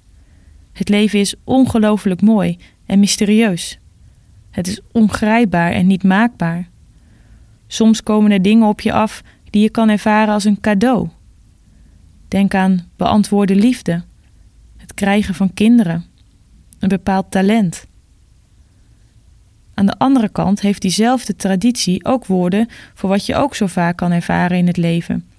Het 0.73 0.89
leven 0.89 1.19
is 1.19 1.35
ongelooflijk 1.45 2.23
mooi 2.23 2.59
en 2.87 2.99
mysterieus. 2.99 3.79
Het 4.51 4.67
is 4.67 4.81
ongrijpbaar 4.93 5.73
en 5.73 5.87
niet 5.87 6.03
maakbaar. 6.05 6.69
Soms 7.67 8.03
komen 8.03 8.31
er 8.31 8.43
dingen 8.43 8.69
op 8.69 8.81
je 8.81 8.93
af 8.93 9.23
die 9.51 9.63
je 9.63 9.71
kan 9.71 9.89
ervaren 9.89 10.35
als 10.35 10.45
een 10.45 10.61
cadeau. 10.61 11.09
Denk 12.29 12.55
aan 12.55 12.89
beantwoorde 12.97 13.55
liefde, 13.55 14.03
het 14.77 14.95
krijgen 14.95 15.35
van 15.35 15.55
kinderen, 15.55 16.05
een 16.79 16.89
bepaald 16.89 17.31
talent. 17.31 17.87
Aan 19.75 19.87
de 19.87 19.99
andere 19.99 20.29
kant 20.29 20.61
heeft 20.61 20.83
diezelfde 20.83 21.37
traditie 21.37 22.05
ook 22.05 22.27
woorden 22.27 22.69
voor 22.95 23.09
wat 23.09 23.27
je 23.27 23.35
ook 23.35 23.55
zo 23.55 23.67
vaak 23.67 23.97
kan 23.97 24.13
ervaren 24.13 24.59
in 24.59 24.67
het 24.67 24.77
leven. 24.77 25.30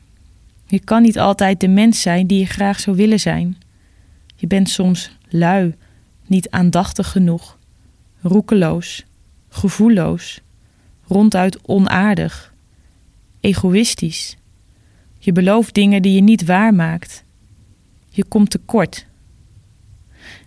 Je 0.71 0.79
kan 0.79 1.01
niet 1.01 1.19
altijd 1.19 1.59
de 1.59 1.67
mens 1.67 2.01
zijn 2.01 2.27
die 2.27 2.39
je 2.39 2.45
graag 2.45 2.79
zou 2.79 2.95
willen 2.95 3.19
zijn. 3.19 3.57
Je 4.35 4.47
bent 4.47 4.69
soms 4.69 5.17
lui, 5.29 5.75
niet 6.27 6.49
aandachtig 6.49 7.11
genoeg, 7.11 7.57
roekeloos, 8.21 9.05
gevoelloos, 9.49 10.41
ronduit 11.07 11.67
onaardig, 11.67 12.53
egoïstisch. 13.39 14.37
Je 15.19 15.31
belooft 15.31 15.73
dingen 15.73 16.01
die 16.01 16.13
je 16.13 16.21
niet 16.21 16.45
waarmaakt. 16.45 17.23
Je 18.09 18.23
komt 18.23 18.49
tekort. 18.49 19.05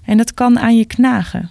En 0.02 0.16
dat 0.16 0.34
kan 0.34 0.58
aan 0.58 0.76
je 0.76 0.84
knagen. 0.84 1.50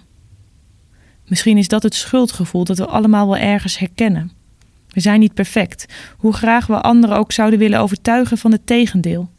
Misschien 1.26 1.58
is 1.58 1.68
dat 1.68 1.82
het 1.82 1.94
schuldgevoel 1.94 2.64
dat 2.64 2.78
we 2.78 2.86
allemaal 2.86 3.26
wel 3.26 3.36
ergens 3.36 3.78
herkennen. 3.78 4.32
We 4.94 5.00
zijn 5.00 5.20
niet 5.20 5.34
perfect, 5.34 5.86
hoe 6.16 6.32
graag 6.32 6.66
we 6.66 6.80
anderen 6.80 7.16
ook 7.16 7.32
zouden 7.32 7.58
willen 7.58 7.80
overtuigen 7.80 8.38
van 8.38 8.52
het 8.52 8.66
tegendeel. 8.66 9.30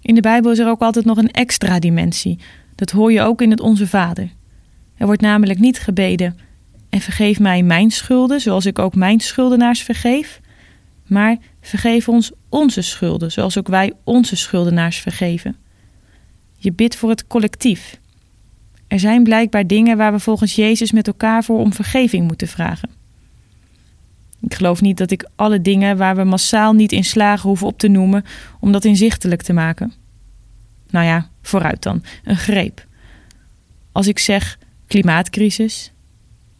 In 0.00 0.14
de 0.14 0.20
Bijbel 0.20 0.50
is 0.50 0.58
er 0.58 0.68
ook 0.68 0.80
altijd 0.80 1.04
nog 1.04 1.16
een 1.16 1.30
extra 1.30 1.78
dimensie. 1.78 2.38
Dat 2.74 2.90
hoor 2.90 3.12
je 3.12 3.22
ook 3.22 3.42
in 3.42 3.50
het 3.50 3.60
Onze 3.60 3.86
Vader. 3.86 4.30
Er 4.96 5.06
wordt 5.06 5.20
namelijk 5.20 5.58
niet 5.58 5.78
gebeden: 5.78 6.38
En 6.88 7.00
vergeef 7.00 7.38
mij 7.38 7.62
mijn 7.62 7.90
schulden, 7.90 8.40
zoals 8.40 8.66
ik 8.66 8.78
ook 8.78 8.94
mijn 8.94 9.20
schuldenaars 9.20 9.82
vergeef. 9.82 10.40
Maar 11.06 11.36
vergeef 11.60 12.08
ons 12.08 12.32
onze 12.48 12.82
schulden, 12.82 13.32
zoals 13.32 13.58
ook 13.58 13.68
wij 13.68 13.92
onze 14.04 14.36
schuldenaars 14.36 14.98
vergeven. 14.98 15.56
Je 16.56 16.72
bidt 16.72 16.96
voor 16.96 17.10
het 17.10 17.26
collectief. 17.26 18.00
Er 18.88 18.98
zijn 18.98 19.22
blijkbaar 19.22 19.66
dingen 19.66 19.96
waar 19.96 20.12
we 20.12 20.18
volgens 20.18 20.54
Jezus 20.54 20.92
met 20.92 21.06
elkaar 21.06 21.44
voor 21.44 21.58
om 21.58 21.72
vergeving 21.72 22.26
moeten 22.26 22.48
vragen. 22.48 23.05
Ik 24.46 24.54
geloof 24.54 24.80
niet 24.80 24.96
dat 24.96 25.10
ik 25.10 25.28
alle 25.36 25.60
dingen 25.60 25.96
waar 25.96 26.16
we 26.16 26.24
massaal 26.24 26.72
niet 26.72 26.92
in 26.92 27.04
slagen 27.04 27.48
hoeven 27.48 27.66
op 27.66 27.78
te 27.78 27.88
noemen 27.88 28.24
om 28.60 28.72
dat 28.72 28.84
inzichtelijk 28.84 29.42
te 29.42 29.52
maken. 29.52 29.92
Nou 30.90 31.06
ja, 31.06 31.28
vooruit 31.42 31.82
dan, 31.82 32.02
een 32.24 32.36
greep. 32.36 32.86
Als 33.92 34.06
ik 34.06 34.18
zeg 34.18 34.58
klimaatcrisis, 34.86 35.92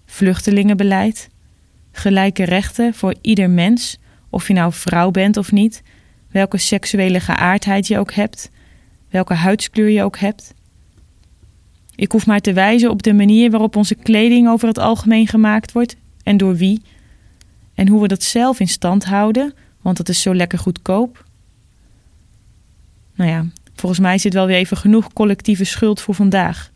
vluchtelingenbeleid, 0.06 1.28
gelijke 1.92 2.44
rechten 2.44 2.94
voor 2.94 3.14
ieder 3.20 3.50
mens, 3.50 3.98
of 4.30 4.48
je 4.48 4.54
nou 4.54 4.72
vrouw 4.72 5.10
bent 5.10 5.36
of 5.36 5.52
niet, 5.52 5.82
welke 6.30 6.58
seksuele 6.58 7.20
geaardheid 7.20 7.86
je 7.86 7.98
ook 7.98 8.12
hebt, 8.12 8.50
welke 9.10 9.34
huidskleur 9.34 9.88
je 9.88 10.02
ook 10.02 10.18
hebt. 10.18 10.54
Ik 11.94 12.12
hoef 12.12 12.26
maar 12.26 12.40
te 12.40 12.52
wijzen 12.52 12.90
op 12.90 13.02
de 13.02 13.12
manier 13.12 13.50
waarop 13.50 13.76
onze 13.76 13.94
kleding 13.94 14.48
over 14.48 14.68
het 14.68 14.78
algemeen 14.78 15.26
gemaakt 15.26 15.72
wordt 15.72 15.96
en 16.22 16.36
door 16.36 16.56
wie 16.56 16.82
en 17.76 17.88
hoe 17.88 18.02
we 18.02 18.08
dat 18.08 18.22
zelf 18.22 18.60
in 18.60 18.68
stand 18.68 19.04
houden, 19.04 19.54
want 19.80 19.96
dat 19.96 20.08
is 20.08 20.22
zo 20.22 20.34
lekker 20.34 20.58
goedkoop. 20.58 21.24
Nou 23.14 23.30
ja, 23.30 23.46
volgens 23.74 24.00
mij 24.00 24.18
zit 24.18 24.34
wel 24.34 24.46
weer 24.46 24.56
even 24.56 24.76
genoeg 24.76 25.12
collectieve 25.12 25.64
schuld 25.64 26.00
voor 26.00 26.14
vandaag. 26.14 26.70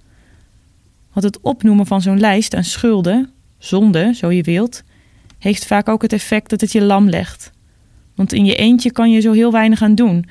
Want 1.13 1.27
het 1.27 1.41
opnoemen 1.41 1.87
van 1.87 2.03
zo'n 2.03 2.21
lijst 2.21 2.55
aan 2.55 2.65
schulden, 2.65 3.31
zonde, 3.59 4.15
zo 4.15 4.31
je 4.31 4.43
wilt, 4.43 4.83
heeft 5.39 5.67
vaak 5.67 5.89
ook 5.89 6.03
het 6.03 6.13
effect 6.13 6.51
dat 6.51 6.61
het 6.61 6.73
je 6.73 6.83
lam 6.83 7.09
legt. 7.09 7.51
Want 8.15 8.33
in 8.33 8.45
je 8.45 8.55
eentje 8.55 8.93
kan 8.93 9.11
je 9.11 9.21
zo 9.21 9.33
heel 9.33 9.53
weinig 9.53 9.83
aan 9.83 9.95
doen. 9.95 10.27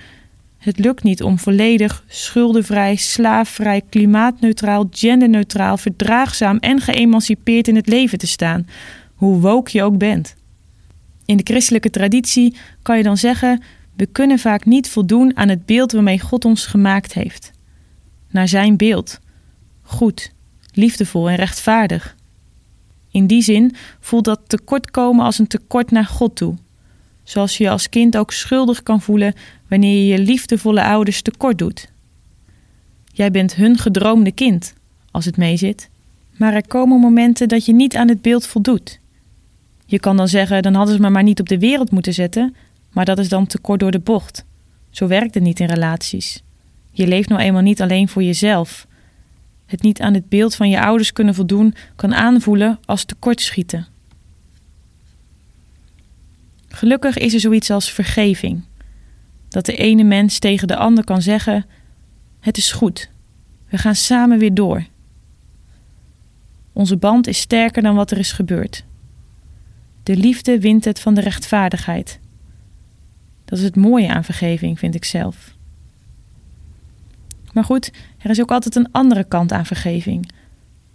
Het 0.57 0.79
lukt 0.79 1.03
niet 1.03 1.23
om 1.23 1.39
volledig 1.39 2.03
schuldenvrij, 2.07 2.95
slaafvrij, 2.95 3.81
klimaatneutraal, 3.89 4.87
genderneutraal, 4.91 5.77
verdraagzaam 5.77 6.57
en 6.57 6.81
geëmancipeerd 6.81 7.67
in 7.67 7.75
het 7.75 7.87
leven 7.87 8.17
te 8.17 8.27
staan, 8.27 8.67
hoe 9.15 9.39
woke 9.39 9.77
je 9.77 9.83
ook 9.83 9.97
bent. 9.97 10.35
In 11.29 11.37
de 11.37 11.43
christelijke 11.43 11.89
traditie 11.89 12.55
kan 12.81 12.97
je 12.97 13.03
dan 13.03 13.17
zeggen: 13.17 13.61
we 13.95 14.05
kunnen 14.05 14.39
vaak 14.39 14.65
niet 14.65 14.89
voldoen 14.89 15.37
aan 15.37 15.49
het 15.49 15.65
beeld 15.65 15.91
waarmee 15.91 16.19
God 16.19 16.45
ons 16.45 16.65
gemaakt 16.65 17.13
heeft. 17.13 17.51
Naar 18.29 18.47
zijn 18.47 18.77
beeld. 18.77 19.19
Goed, 19.81 20.31
liefdevol 20.73 21.29
en 21.29 21.35
rechtvaardig. 21.35 22.15
In 23.11 23.27
die 23.27 23.41
zin 23.41 23.75
voelt 23.99 24.25
dat 24.25 24.39
tekortkomen 24.47 25.25
als 25.25 25.39
een 25.39 25.47
tekort 25.47 25.91
naar 25.91 26.05
God 26.05 26.35
toe, 26.35 26.55
Zoals 27.23 27.57
je 27.57 27.63
je 27.63 27.69
als 27.69 27.89
kind 27.89 28.17
ook 28.17 28.31
schuldig 28.31 28.83
kan 28.83 29.01
voelen 29.01 29.33
wanneer 29.67 29.97
je 29.97 30.07
je 30.07 30.19
liefdevolle 30.19 30.83
ouders 30.83 31.21
tekort 31.21 31.57
doet. 31.57 31.91
Jij 33.13 33.31
bent 33.31 33.55
hun 33.55 33.77
gedroomde 33.77 34.31
kind, 34.31 34.73
als 35.11 35.25
het 35.25 35.37
meezit. 35.37 35.89
Maar 36.37 36.53
er 36.53 36.67
komen 36.67 36.99
momenten 36.99 37.47
dat 37.47 37.65
je 37.65 37.73
niet 37.73 37.95
aan 37.95 38.07
het 38.07 38.21
beeld 38.21 38.45
voldoet. 38.45 38.98
Je 39.89 39.99
kan 39.99 40.17
dan 40.17 40.27
zeggen, 40.27 40.61
dan 40.61 40.73
hadden 40.73 40.95
ze 40.95 41.01
me 41.01 41.09
maar 41.09 41.23
niet 41.23 41.39
op 41.39 41.49
de 41.49 41.59
wereld 41.59 41.91
moeten 41.91 42.13
zetten, 42.13 42.55
maar 42.91 43.05
dat 43.05 43.19
is 43.19 43.29
dan 43.29 43.47
te 43.47 43.59
kort 43.59 43.79
door 43.79 43.91
de 43.91 43.99
bocht. 43.99 44.45
Zo 44.89 45.07
werkt 45.07 45.33
het 45.33 45.43
niet 45.43 45.59
in 45.59 45.67
relaties. 45.67 46.43
Je 46.91 47.07
leeft 47.07 47.29
nou 47.29 47.41
eenmaal 47.41 47.61
niet 47.61 47.81
alleen 47.81 48.09
voor 48.09 48.23
jezelf. 48.23 48.87
Het 49.65 49.81
niet 49.81 50.01
aan 50.01 50.13
het 50.13 50.29
beeld 50.29 50.55
van 50.55 50.69
je 50.69 50.81
ouders 50.81 51.13
kunnen 51.13 51.35
voldoen 51.35 51.75
kan 51.95 52.13
aanvoelen 52.13 52.79
als 52.85 53.05
tekortschieten. 53.05 53.87
Gelukkig 56.67 57.17
is 57.17 57.33
er 57.33 57.39
zoiets 57.39 57.69
als 57.69 57.91
vergeving. 57.91 58.63
Dat 59.47 59.65
de 59.65 59.75
ene 59.75 60.03
mens 60.03 60.39
tegen 60.39 60.67
de 60.67 60.75
ander 60.75 61.03
kan 61.03 61.21
zeggen: 61.21 61.65
Het 62.39 62.57
is 62.57 62.71
goed, 62.71 63.09
we 63.69 63.77
gaan 63.77 63.95
samen 63.95 64.37
weer 64.37 64.53
door. 64.53 64.85
Onze 66.73 66.97
band 66.97 67.27
is 67.27 67.39
sterker 67.39 67.81
dan 67.81 67.95
wat 67.95 68.11
er 68.11 68.17
is 68.17 68.31
gebeurd. 68.31 68.87
De 70.09 70.17
liefde 70.17 70.59
wint 70.59 70.85
het 70.85 70.99
van 70.99 71.13
de 71.13 71.21
rechtvaardigheid. 71.21 72.19
Dat 73.45 73.57
is 73.57 73.63
het 73.63 73.75
mooie 73.75 74.07
aan 74.07 74.23
vergeving, 74.23 74.79
vind 74.79 74.95
ik 74.95 75.05
zelf. 75.05 75.55
Maar 77.53 77.63
goed, 77.63 77.91
er 78.17 78.29
is 78.29 78.41
ook 78.41 78.51
altijd 78.51 78.75
een 78.75 78.91
andere 78.91 79.23
kant 79.23 79.51
aan 79.51 79.65
vergeving. 79.65 80.31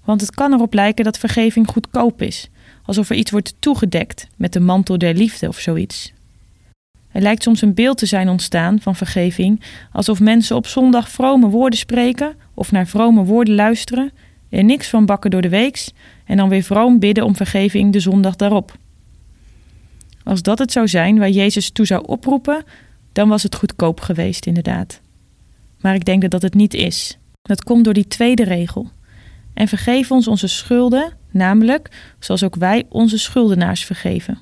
Want 0.04 0.20
het 0.20 0.34
kan 0.34 0.52
erop 0.52 0.74
lijken 0.74 1.04
dat 1.04 1.18
vergeving 1.18 1.68
goedkoop 1.68 2.22
is, 2.22 2.48
alsof 2.84 3.10
er 3.10 3.16
iets 3.16 3.30
wordt 3.30 3.54
toegedekt 3.58 4.26
met 4.36 4.52
de 4.52 4.60
mantel 4.60 4.98
der 4.98 5.14
liefde 5.14 5.48
of 5.48 5.58
zoiets. 5.58 6.12
Er 7.12 7.22
lijkt 7.22 7.42
soms 7.42 7.62
een 7.62 7.74
beeld 7.74 7.98
te 7.98 8.06
zijn 8.06 8.28
ontstaan 8.28 8.80
van 8.80 8.96
vergeving, 8.96 9.62
alsof 9.92 10.20
mensen 10.20 10.56
op 10.56 10.66
zondag 10.66 11.10
vrome 11.10 11.48
woorden 11.48 11.78
spreken 11.78 12.34
of 12.54 12.72
naar 12.72 12.86
vrome 12.86 13.24
woorden 13.24 13.54
luisteren, 13.54 14.12
er 14.48 14.64
niks 14.64 14.88
van 14.88 15.06
bakken 15.06 15.30
door 15.30 15.42
de 15.42 15.48
weeks 15.48 15.92
en 16.24 16.36
dan 16.36 16.48
weer 16.48 16.62
vroom 16.62 16.98
bidden 16.98 17.24
om 17.24 17.36
vergeving 17.36 17.92
de 17.92 18.00
zondag 18.00 18.36
daarop. 18.36 18.82
Als 20.24 20.42
dat 20.42 20.58
het 20.58 20.72
zou 20.72 20.88
zijn 20.88 21.18
waar 21.18 21.30
Jezus 21.30 21.70
toe 21.70 21.86
zou 21.86 22.04
oproepen, 22.06 22.64
dan 23.12 23.28
was 23.28 23.42
het 23.42 23.54
goedkoop 23.54 24.00
geweest, 24.00 24.46
inderdaad. 24.46 25.00
Maar 25.80 25.94
ik 25.94 26.04
denk 26.04 26.22
dat 26.22 26.30
dat 26.30 26.42
het 26.42 26.54
niet 26.54 26.74
is. 26.74 27.18
Dat 27.42 27.64
komt 27.64 27.84
door 27.84 27.94
die 27.94 28.06
tweede 28.06 28.44
regel. 28.44 28.90
En 29.54 29.68
vergeef 29.68 30.10
ons 30.10 30.28
onze 30.28 30.46
schulden, 30.46 31.12
namelijk 31.30 32.14
zoals 32.18 32.42
ook 32.42 32.54
wij 32.54 32.84
onze 32.88 33.18
schuldenaars 33.18 33.84
vergeven. 33.84 34.38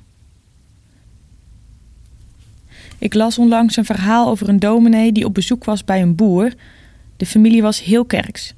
Ik 2.97 3.13
las 3.13 3.37
onlangs 3.37 3.75
een 3.75 3.85
verhaal 3.85 4.27
over 4.27 4.49
een 4.49 4.59
dominee 4.59 5.11
die 5.11 5.25
op 5.25 5.33
bezoek 5.33 5.63
was 5.63 5.83
bij 5.83 6.01
een 6.01 6.15
boer. 6.15 6.53
De 7.17 7.25
familie 7.25 7.61
was 7.61 7.83
heel 7.83 8.05
kerks. 8.05 8.53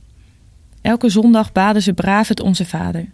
Elke 0.81 1.09
zondag 1.09 1.51
baden 1.51 1.81
ze 1.81 1.93
braaf 1.93 2.27
het 2.27 2.39
Onze 2.39 2.65
Vader. 2.65 3.09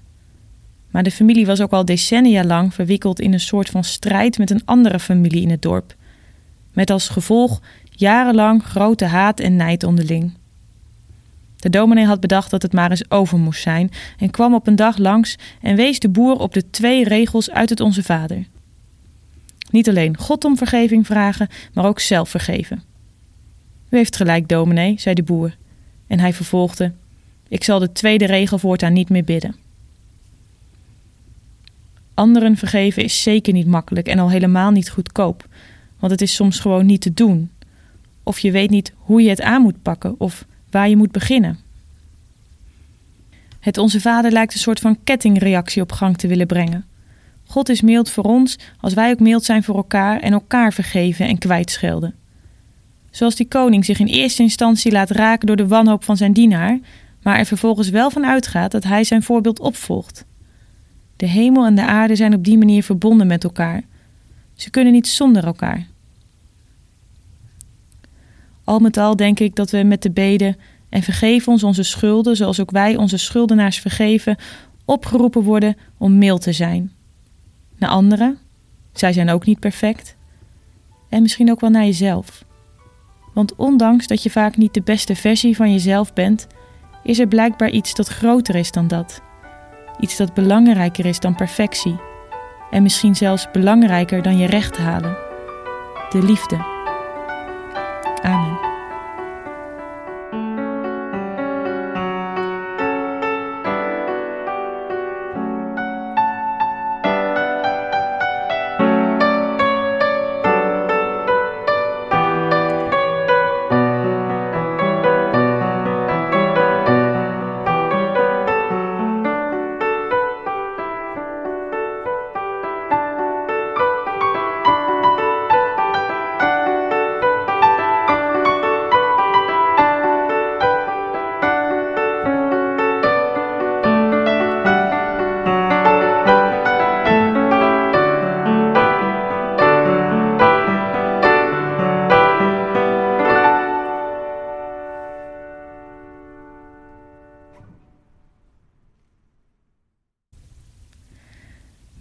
Maar 0.92 1.04
de 1.04 1.12
familie 1.12 1.46
was 1.46 1.62
ook 1.62 1.72
al 1.72 1.86
decennia 1.86 2.44
lang 2.44 2.74
verwikkeld 2.74 3.20
in 3.20 3.34
een 3.34 3.40
soort 3.40 3.70
van 3.70 3.84
strijd 3.84 4.38
met 4.38 4.50
een 4.50 4.66
andere 4.66 5.00
familie 5.00 5.42
in 5.42 5.50
het 5.50 5.62
dorp. 5.62 5.96
Met 6.74 6.90
als 6.90 7.10
gevolg 7.10 7.62
jarenlang 7.90 8.64
grote 8.64 9.06
haat 9.06 9.40
en 9.40 9.56
nijd 9.56 9.84
onderling. 9.84 10.34
De 11.56 11.70
dominee 11.70 12.06
had 12.06 12.20
bedacht 12.20 12.52
dat 12.52 12.62
het 12.62 12.74
maar 12.74 12.90
eens 12.90 13.12
over 13.12 13.38
moest 13.38 13.62
zijn 13.62 13.92
en 14.18 14.30
kwam 14.30 14.54
op 14.54 14.68
een 14.68 14.76
dag 14.76 14.98
langs 14.98 15.36
en 15.62 15.76
wees 15.76 16.00
de 16.00 16.10
boer 16.10 16.36
op 16.36 16.54
de 16.54 16.70
twee 16.70 17.04
regels 17.04 17.52
uit 17.52 17.70
het 17.70 17.80
Onze 17.80 18.04
Vader. 18.04 18.46
Niet 19.72 19.90
alleen 19.90 20.18
God 20.18 20.46
om 20.46 20.58
vergeving 20.58 21.06
vragen, 21.06 21.48
maar 21.74 21.86
ook 21.86 22.00
zelf 22.00 22.30
vergeven. 22.30 22.84
U 23.90 23.98
heeft 23.98 24.16
gelijk, 24.16 24.48
dominee, 24.48 24.96
zei 25.00 25.16
de 25.16 25.24
boer. 25.24 25.58
En 26.08 26.20
hij 26.20 26.34
vervolgde: 26.34 26.94
Ik 27.48 27.64
zal 27.64 27.80
de 27.80 27.92
tweede 27.92 28.26
regel 28.26 28.58
voortaan 28.58 28.94
niet 28.94 29.10
meer 29.10 29.24
bidden. 29.24 29.56
Anderen 32.14 32.58
vergeven 32.58 33.04
is 33.04 33.24
zeker 33.24 33.54
niet 33.54 33.68
makkelijk 33.68 34.08
en 34.08 34.20
al 34.20 34.30
helemaal 34.30 34.72
niet 34.72 34.90
goedkoop, 34.90 35.48
want 36.00 36.12
het 36.12 36.22
is 36.22 36.36
soms 36.36 36.60
gewoon 36.60 36.86
niet 36.86 37.02
te 37.02 37.14
doen. 37.14 37.52
Of 38.24 38.40
je 38.40 38.52
weet 38.52 38.70
niet 38.70 38.94
hoe 38.98 39.22
je 39.22 39.30
het 39.30 39.42
aan 39.42 39.62
moet 39.62 39.82
pakken 39.82 40.16
of 40.18 40.46
waar 40.70 40.90
je 40.90 40.98
moet 40.98 41.12
beginnen. 41.12 41.60
Het 43.60 43.78
Onze 43.78 44.02
Vader 44.02 44.32
lijkt 44.32 44.54
een 44.54 44.60
soort 44.60 44.80
van 44.80 45.04
kettingreactie 45.04 45.82
op 45.82 45.92
gang 45.92 46.18
te 46.18 46.28
willen 46.28 46.48
brengen. 46.48 46.86
God 47.46 47.70
is 47.70 47.82
mild 47.82 48.10
voor 48.10 48.24
ons 48.24 48.58
als 48.80 48.94
wij 48.94 49.12
ook 49.12 49.20
mild 49.20 49.44
zijn 49.44 49.64
voor 49.64 49.76
elkaar 49.76 50.20
en 50.20 50.34
elkaar 50.34 50.74
vergeven 50.74 51.28
en 51.28 51.38
kwijtschelden. 51.38 52.16
Zoals 53.10 53.36
die 53.36 53.48
koning 53.48 53.86
zich 53.86 54.00
in 54.00 54.08
eerste 54.08 54.42
instantie 54.42 54.92
laat 54.92 55.10
raken 55.10 55.48
door 55.48 55.56
de 55.56 55.68
wanhoop 55.68 56.04
van 56.04 56.18
zijn 56.18 56.34
dienaar, 56.34 56.80
maar 57.22 57.38
er 57.38 57.46
vervolgens 57.46 57.90
wel 57.90 58.10
van 58.10 58.26
uitgaat 58.26 58.72
dat 58.72 58.84
hij 58.84 59.04
zijn 59.04 59.24
voorbeeld 59.24 59.60
opvolgt. 59.60 60.26
De 61.22 61.28
hemel 61.28 61.66
en 61.66 61.76
de 61.76 61.86
aarde 61.86 62.16
zijn 62.16 62.34
op 62.34 62.44
die 62.44 62.58
manier 62.58 62.84
verbonden 62.84 63.28
met 63.28 63.44
elkaar. 63.44 63.84
Ze 64.56 64.70
kunnen 64.70 64.94
niet 64.94 65.08
zonder 65.08 65.46
elkaar. 65.46 65.88
Al 68.64 68.80
met 68.80 68.98
al 68.98 69.16
denk 69.16 69.40
ik 69.40 69.56
dat 69.56 69.72
we 69.72 69.84
met 69.84 70.02
de 70.02 70.12
beden 70.12 70.58
en 70.90 71.04
vergeef 71.04 71.48
ons 71.48 71.64
onze 71.64 71.84
schulden, 71.84 72.36
zoals 72.36 72.60
ook 72.60 72.72
wij 72.72 72.96
onze 72.96 73.18
schuldenaars 73.18 73.80
vergeven, 73.80 74.38
opgeroepen 74.86 75.42
worden 75.42 75.76
om 75.98 76.18
mild 76.18 76.42
te 76.42 76.54
zijn. 76.54 76.92
Naar 77.78 77.90
anderen, 77.90 78.38
zij 78.94 79.14
zijn 79.14 79.30
ook 79.30 79.46
niet 79.46 79.60
perfect. 79.60 80.16
En 81.10 81.22
misschien 81.22 81.52
ook 81.52 81.60
wel 81.60 81.70
naar 81.70 81.86
jezelf. 81.86 82.46
Want 83.34 83.56
ondanks 83.56 84.08
dat 84.08 84.24
je 84.24 84.30
vaak 84.30 84.58
niet 84.58 84.74
de 84.74 84.82
beste 84.82 85.16
versie 85.16 85.56
van 85.56 85.72
jezelf 85.72 86.14
bent, 86.14 86.48
is 87.04 87.20
er 87.20 87.28
blijkbaar 87.28 87.70
iets 87.70 87.96
dat 87.96 88.08
groter 88.08 88.56
is 88.56 88.72
dan 88.72 88.88
dat. 88.88 89.22
Iets 90.02 90.18
dat 90.18 90.34
belangrijker 90.34 91.06
is 91.06 91.20
dan 91.20 91.36
perfectie. 91.36 92.00
En 92.70 92.84
misschien 92.84 93.16
zelfs 93.16 93.52
belangrijker 93.52 94.22
dan 94.22 94.38
je 94.38 94.48
recht 94.48 94.78
halen. 94.78 95.18
De 96.10 96.24
liefde. 96.24 96.71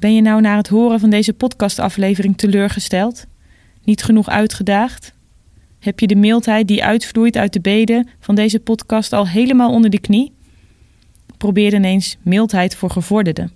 Ben 0.01 0.15
je 0.15 0.23
nou 0.23 0.41
na 0.41 0.57
het 0.57 0.69
horen 0.69 1.01
van 1.01 1.11
deze 1.11 1.33
podcastaflevering 1.33 2.37
teleurgesteld? 2.39 3.27
Niet 3.85 4.03
genoeg 4.03 4.29
uitgedaagd? 4.29 5.15
Heb 5.79 6.01
je 6.01 6.07
de 6.07 6.15
mildheid 6.15 6.69
die 6.69 6.85
uitvloeit 6.85 7.37
uit 7.37 7.53
de 7.53 7.61
beden 7.61 8.09
van 8.21 8.35
deze 8.35 8.61
podcast 8.61 9.13
al 9.13 9.29
helemaal 9.29 9.73
onder 9.73 9.91
de 9.91 10.01
knie? 10.01 10.33
Probeer 11.37 11.75
ineens 11.75 12.17
mildheid 12.23 12.75
voor 12.75 12.91
gevorderden. 12.91 13.53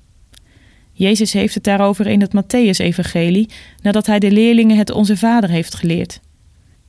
Jezus 0.93 1.33
heeft 1.33 1.55
het 1.55 1.65
daarover 1.65 2.07
in 2.07 2.21
het 2.21 2.35
Matthäus-evangelie 2.35 3.49
nadat 3.83 4.07
hij 4.07 4.19
de 4.19 4.31
leerlingen 4.31 4.77
het 4.77 4.91
Onze 4.91 5.17
Vader 5.17 5.51
heeft 5.51 5.75
geleerd. 5.75 6.21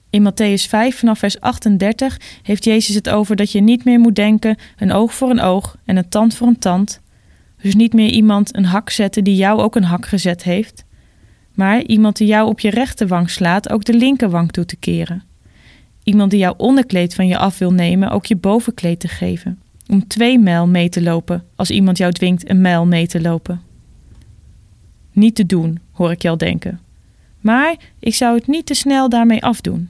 In 0.09 0.31
Matthäus 0.31 0.69
5 0.69 0.97
vanaf 0.97 1.19
vers 1.19 1.39
38 1.39 2.19
heeft 2.41 2.63
Jezus 2.63 2.95
het 2.95 3.09
over 3.09 3.35
dat 3.35 3.51
je 3.51 3.61
niet 3.61 3.83
meer 3.83 3.99
moet 3.99 4.15
denken 4.15 4.57
een 4.77 4.91
oog 4.91 5.13
voor 5.13 5.29
een 5.29 5.41
oog 5.41 5.77
en 5.85 5.97
een 5.97 6.09
tand 6.09 6.35
voor 6.35 6.47
een 6.47 6.59
tand, 6.59 7.01
dus 7.61 7.75
niet 7.75 7.93
meer 7.93 8.09
iemand 8.09 8.55
een 8.55 8.65
hak 8.65 8.89
zetten 8.89 9.23
die 9.23 9.35
jou 9.35 9.61
ook 9.61 9.75
een 9.75 9.83
hak 9.83 10.05
gezet 10.05 10.43
heeft, 10.43 10.85
maar 11.53 11.81
iemand 11.81 12.17
die 12.17 12.27
jou 12.27 12.47
op 12.47 12.59
je 12.59 12.69
rechterwang 12.69 13.29
slaat 13.29 13.69
ook 13.69 13.83
de 13.83 13.93
linkerwang 13.93 14.51
toe 14.51 14.65
te 14.65 14.75
keren. 14.75 15.23
Iemand 16.03 16.31
die 16.31 16.39
jouw 16.39 16.53
onderkleed 16.57 17.15
van 17.15 17.27
je 17.27 17.37
af 17.37 17.57
wil 17.57 17.73
nemen 17.73 18.09
ook 18.09 18.25
je 18.25 18.35
bovenkleed 18.35 18.99
te 18.99 19.07
geven. 19.07 19.59
Om 19.87 20.07
twee 20.07 20.39
mijl 20.39 20.67
mee 20.67 20.89
te 20.89 21.01
lopen 21.01 21.43
als 21.55 21.69
iemand 21.69 21.97
jou 21.97 22.11
dwingt 22.11 22.49
een 22.49 22.61
mijl 22.61 22.85
mee 22.85 23.07
te 23.07 23.21
lopen. 23.21 23.61
Niet 25.11 25.35
te 25.35 25.45
doen, 25.45 25.79
hoor 25.91 26.11
ik 26.11 26.25
al 26.25 26.37
denken. 26.37 26.79
Maar 27.39 27.75
ik 27.99 28.15
zou 28.15 28.37
het 28.37 28.47
niet 28.47 28.65
te 28.65 28.73
snel 28.73 29.09
daarmee 29.09 29.43
afdoen. 29.43 29.89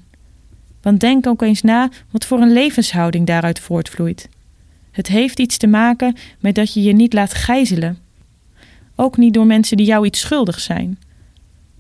Want 0.82 1.00
denk 1.00 1.28
ook 1.28 1.42
eens 1.42 1.62
na 1.62 1.90
wat 2.12 2.26
voor 2.26 2.40
een 2.40 2.54
levenshouding 2.54 3.26
daaruit 3.26 3.60
voortvloeit. 3.60 4.30
Het 4.96 5.08
heeft 5.08 5.40
iets 5.40 5.58
te 5.58 5.68
maken 5.68 6.16
met 6.40 6.56
dat 6.56 6.74
je 6.74 6.82
je 6.82 6.94
niet 6.94 7.14
laat 7.14 7.34
gijzelen. 7.34 7.98
Ook 8.96 9.18
niet 9.18 9.34
door 9.34 9.46
mensen 9.46 9.78
die 9.78 9.86
jou 9.86 10.06
iets 10.06 10.20
schuldig 10.20 10.60
zijn. 10.60 11.00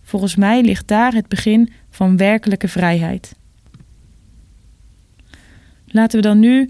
Volgens 0.04 0.36
mij 0.36 0.62
ligt 0.62 0.88
daar 0.88 1.14
het 1.14 1.28
begin 1.28 1.72
van 1.90 2.18
werkelijke 2.18 2.68
vrijheid. 2.68 3.36
Laten 5.88 6.22
we 6.22 6.28
dan 6.28 6.40
nu, 6.40 6.70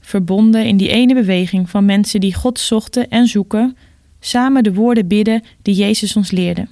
verbonden 0.00 0.66
in 0.66 0.76
die 0.76 0.88
ene 0.88 1.14
beweging 1.14 1.70
van 1.70 1.84
mensen 1.84 2.20
die 2.20 2.34
God 2.34 2.58
zochten 2.58 3.08
en 3.10 3.26
zoeken, 3.26 3.76
samen 4.20 4.62
de 4.62 4.74
woorden 4.74 5.06
bidden 5.06 5.42
die 5.62 5.74
Jezus 5.74 6.16
ons 6.16 6.30
leerde. 6.30 6.66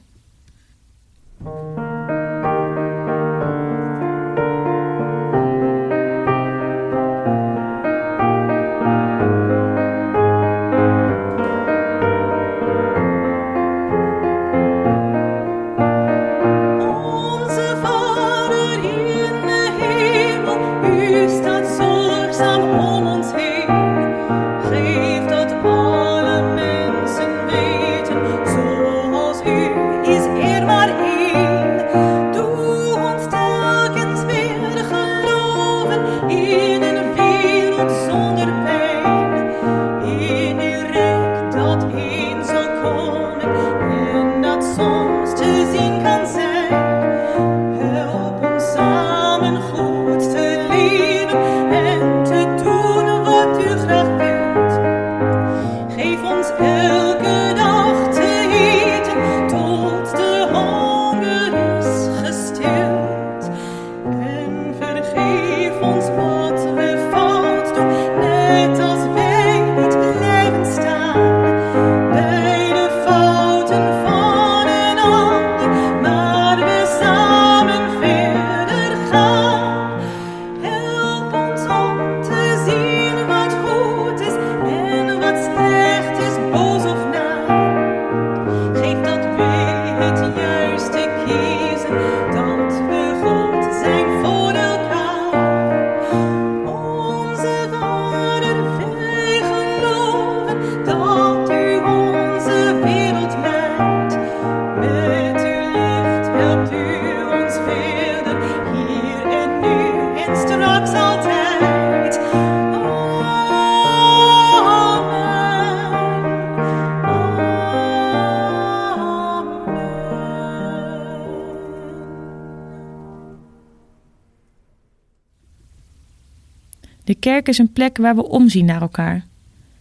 Kerk 127.25 127.49
is 127.49 127.59
een 127.59 127.73
plek 127.73 127.97
waar 127.97 128.15
we 128.15 128.29
omzien 128.29 128.65
naar 128.65 128.81
elkaar 128.81 129.25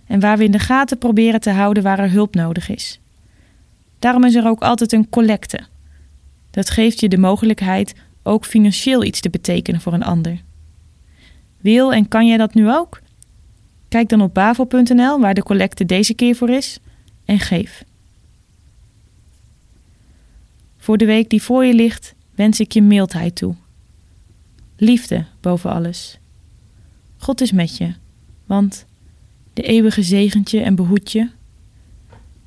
en 0.07 0.19
waar 0.19 0.37
we 0.37 0.43
in 0.43 0.51
de 0.51 0.59
gaten 0.59 0.97
proberen 0.97 1.41
te 1.41 1.49
houden 1.49 1.83
waar 1.83 1.99
er 1.99 2.11
hulp 2.11 2.35
nodig 2.35 2.69
is. 2.69 2.99
Daarom 3.99 4.23
is 4.23 4.35
er 4.35 4.47
ook 4.47 4.61
altijd 4.61 4.91
een 4.91 5.09
collecte. 5.09 5.59
Dat 6.51 6.69
geeft 6.69 6.99
je 6.99 7.09
de 7.09 7.17
mogelijkheid 7.17 7.95
ook 8.21 8.45
financieel 8.45 9.03
iets 9.03 9.19
te 9.19 9.29
betekenen 9.29 9.81
voor 9.81 9.93
een 9.93 10.03
ander. 10.03 10.41
Wil 11.61 11.93
en 11.93 12.07
kan 12.07 12.27
jij 12.27 12.37
dat 12.37 12.53
nu 12.53 12.71
ook? 12.71 13.01
Kijk 13.89 14.09
dan 14.09 14.21
op 14.21 14.33
bavel.nl 14.33 15.19
waar 15.19 15.33
de 15.33 15.43
collecte 15.43 15.85
deze 15.85 16.13
keer 16.13 16.35
voor 16.35 16.49
is 16.49 16.79
en 17.25 17.39
geef. 17.39 17.83
Voor 20.77 20.97
de 20.97 21.05
week 21.05 21.29
die 21.29 21.41
voor 21.41 21.65
je 21.65 21.73
ligt 21.73 22.13
wens 22.35 22.59
ik 22.59 22.71
je 22.71 22.81
mildheid 22.81 23.35
toe. 23.35 23.55
Liefde 24.75 25.25
boven 25.41 25.71
alles. 25.71 26.21
God 27.23 27.41
is 27.41 27.51
met 27.51 27.77
je, 27.77 27.93
want 28.45 28.85
de 29.53 29.61
eeuwige 29.61 30.03
zegent 30.03 30.51
je 30.51 30.61
en 30.61 30.75
behoedt 30.75 31.11
je. 31.11 31.29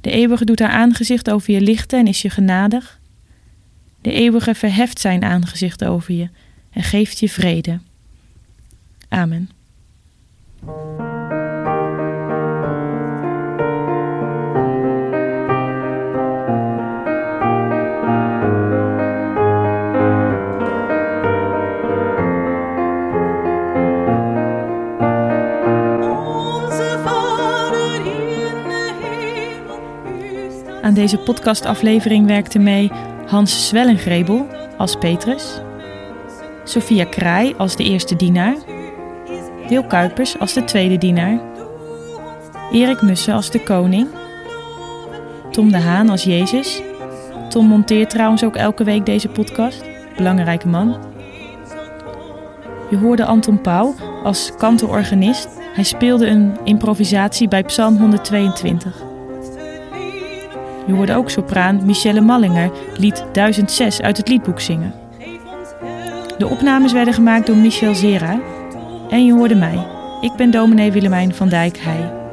De 0.00 0.10
eeuwige 0.10 0.44
doet 0.44 0.58
haar 0.58 0.70
aangezicht 0.70 1.30
over 1.30 1.52
je 1.52 1.60
lichten 1.60 1.98
en 1.98 2.06
is 2.06 2.22
je 2.22 2.30
genadig. 2.30 3.00
De 4.00 4.12
eeuwige 4.12 4.54
verheft 4.54 5.00
zijn 5.00 5.24
aangezicht 5.24 5.84
over 5.84 6.14
je 6.14 6.28
en 6.70 6.82
geeft 6.82 7.18
je 7.18 7.28
vrede. 7.28 7.80
Amen. 9.08 9.50
Aan 30.86 30.94
deze 30.94 31.18
podcastaflevering 31.18 32.26
werkte 32.26 32.58
mee 32.58 32.90
Hans 33.26 33.68
Zwellengrebel 33.68 34.46
als 34.78 34.96
Petrus, 34.96 35.60
Sophia 36.64 37.04
Kraai 37.04 37.54
als 37.56 37.76
de 37.76 37.84
eerste 37.84 38.16
dienaar, 38.16 38.54
Wil 39.68 39.84
Kuipers 39.84 40.38
als 40.38 40.52
de 40.52 40.64
tweede 40.64 40.98
dienaar, 40.98 41.40
Erik 42.72 43.02
Mussen 43.02 43.34
als 43.34 43.50
de 43.50 43.62
koning, 43.62 44.08
Tom 45.50 45.70
de 45.70 45.78
Haan 45.78 46.10
als 46.10 46.24
Jezus. 46.24 46.82
Tom 47.48 47.66
monteert 47.66 48.10
trouwens 48.10 48.44
ook 48.44 48.56
elke 48.56 48.84
week 48.84 49.06
deze 49.06 49.28
podcast. 49.28 49.84
Belangrijke 50.16 50.68
man. 50.68 50.96
Je 52.90 52.96
hoorde 52.96 53.24
Anton 53.24 53.60
Pauw 53.60 53.94
als 54.22 54.52
kantororganist. 54.56 55.48
Hij 55.74 55.84
speelde 55.84 56.26
een 56.26 56.56
improvisatie 56.64 57.48
bij 57.48 57.62
Psalm 57.62 57.96
122. 57.96 59.05
Je 60.86 60.92
hoorde 60.92 61.14
ook 61.14 61.30
sopraan 61.30 61.80
Michelle 61.84 62.20
Mallinger 62.20 62.70
lied 62.96 63.24
1006 63.32 64.00
uit 64.00 64.16
het 64.16 64.28
liedboek 64.28 64.60
zingen. 64.60 64.94
De 66.38 66.46
opnames 66.46 66.92
werden 66.92 67.14
gemaakt 67.14 67.46
door 67.46 67.56
Michel 67.56 67.94
Zera. 67.94 68.40
En 69.10 69.24
je 69.24 69.32
hoorde 69.32 69.54
mij. 69.54 69.86
Ik 70.20 70.32
ben 70.36 70.50
dominee 70.50 70.92
Willemijn 70.92 71.34
van 71.34 71.48
Dijk 71.48 71.78
Heij. 71.78 72.25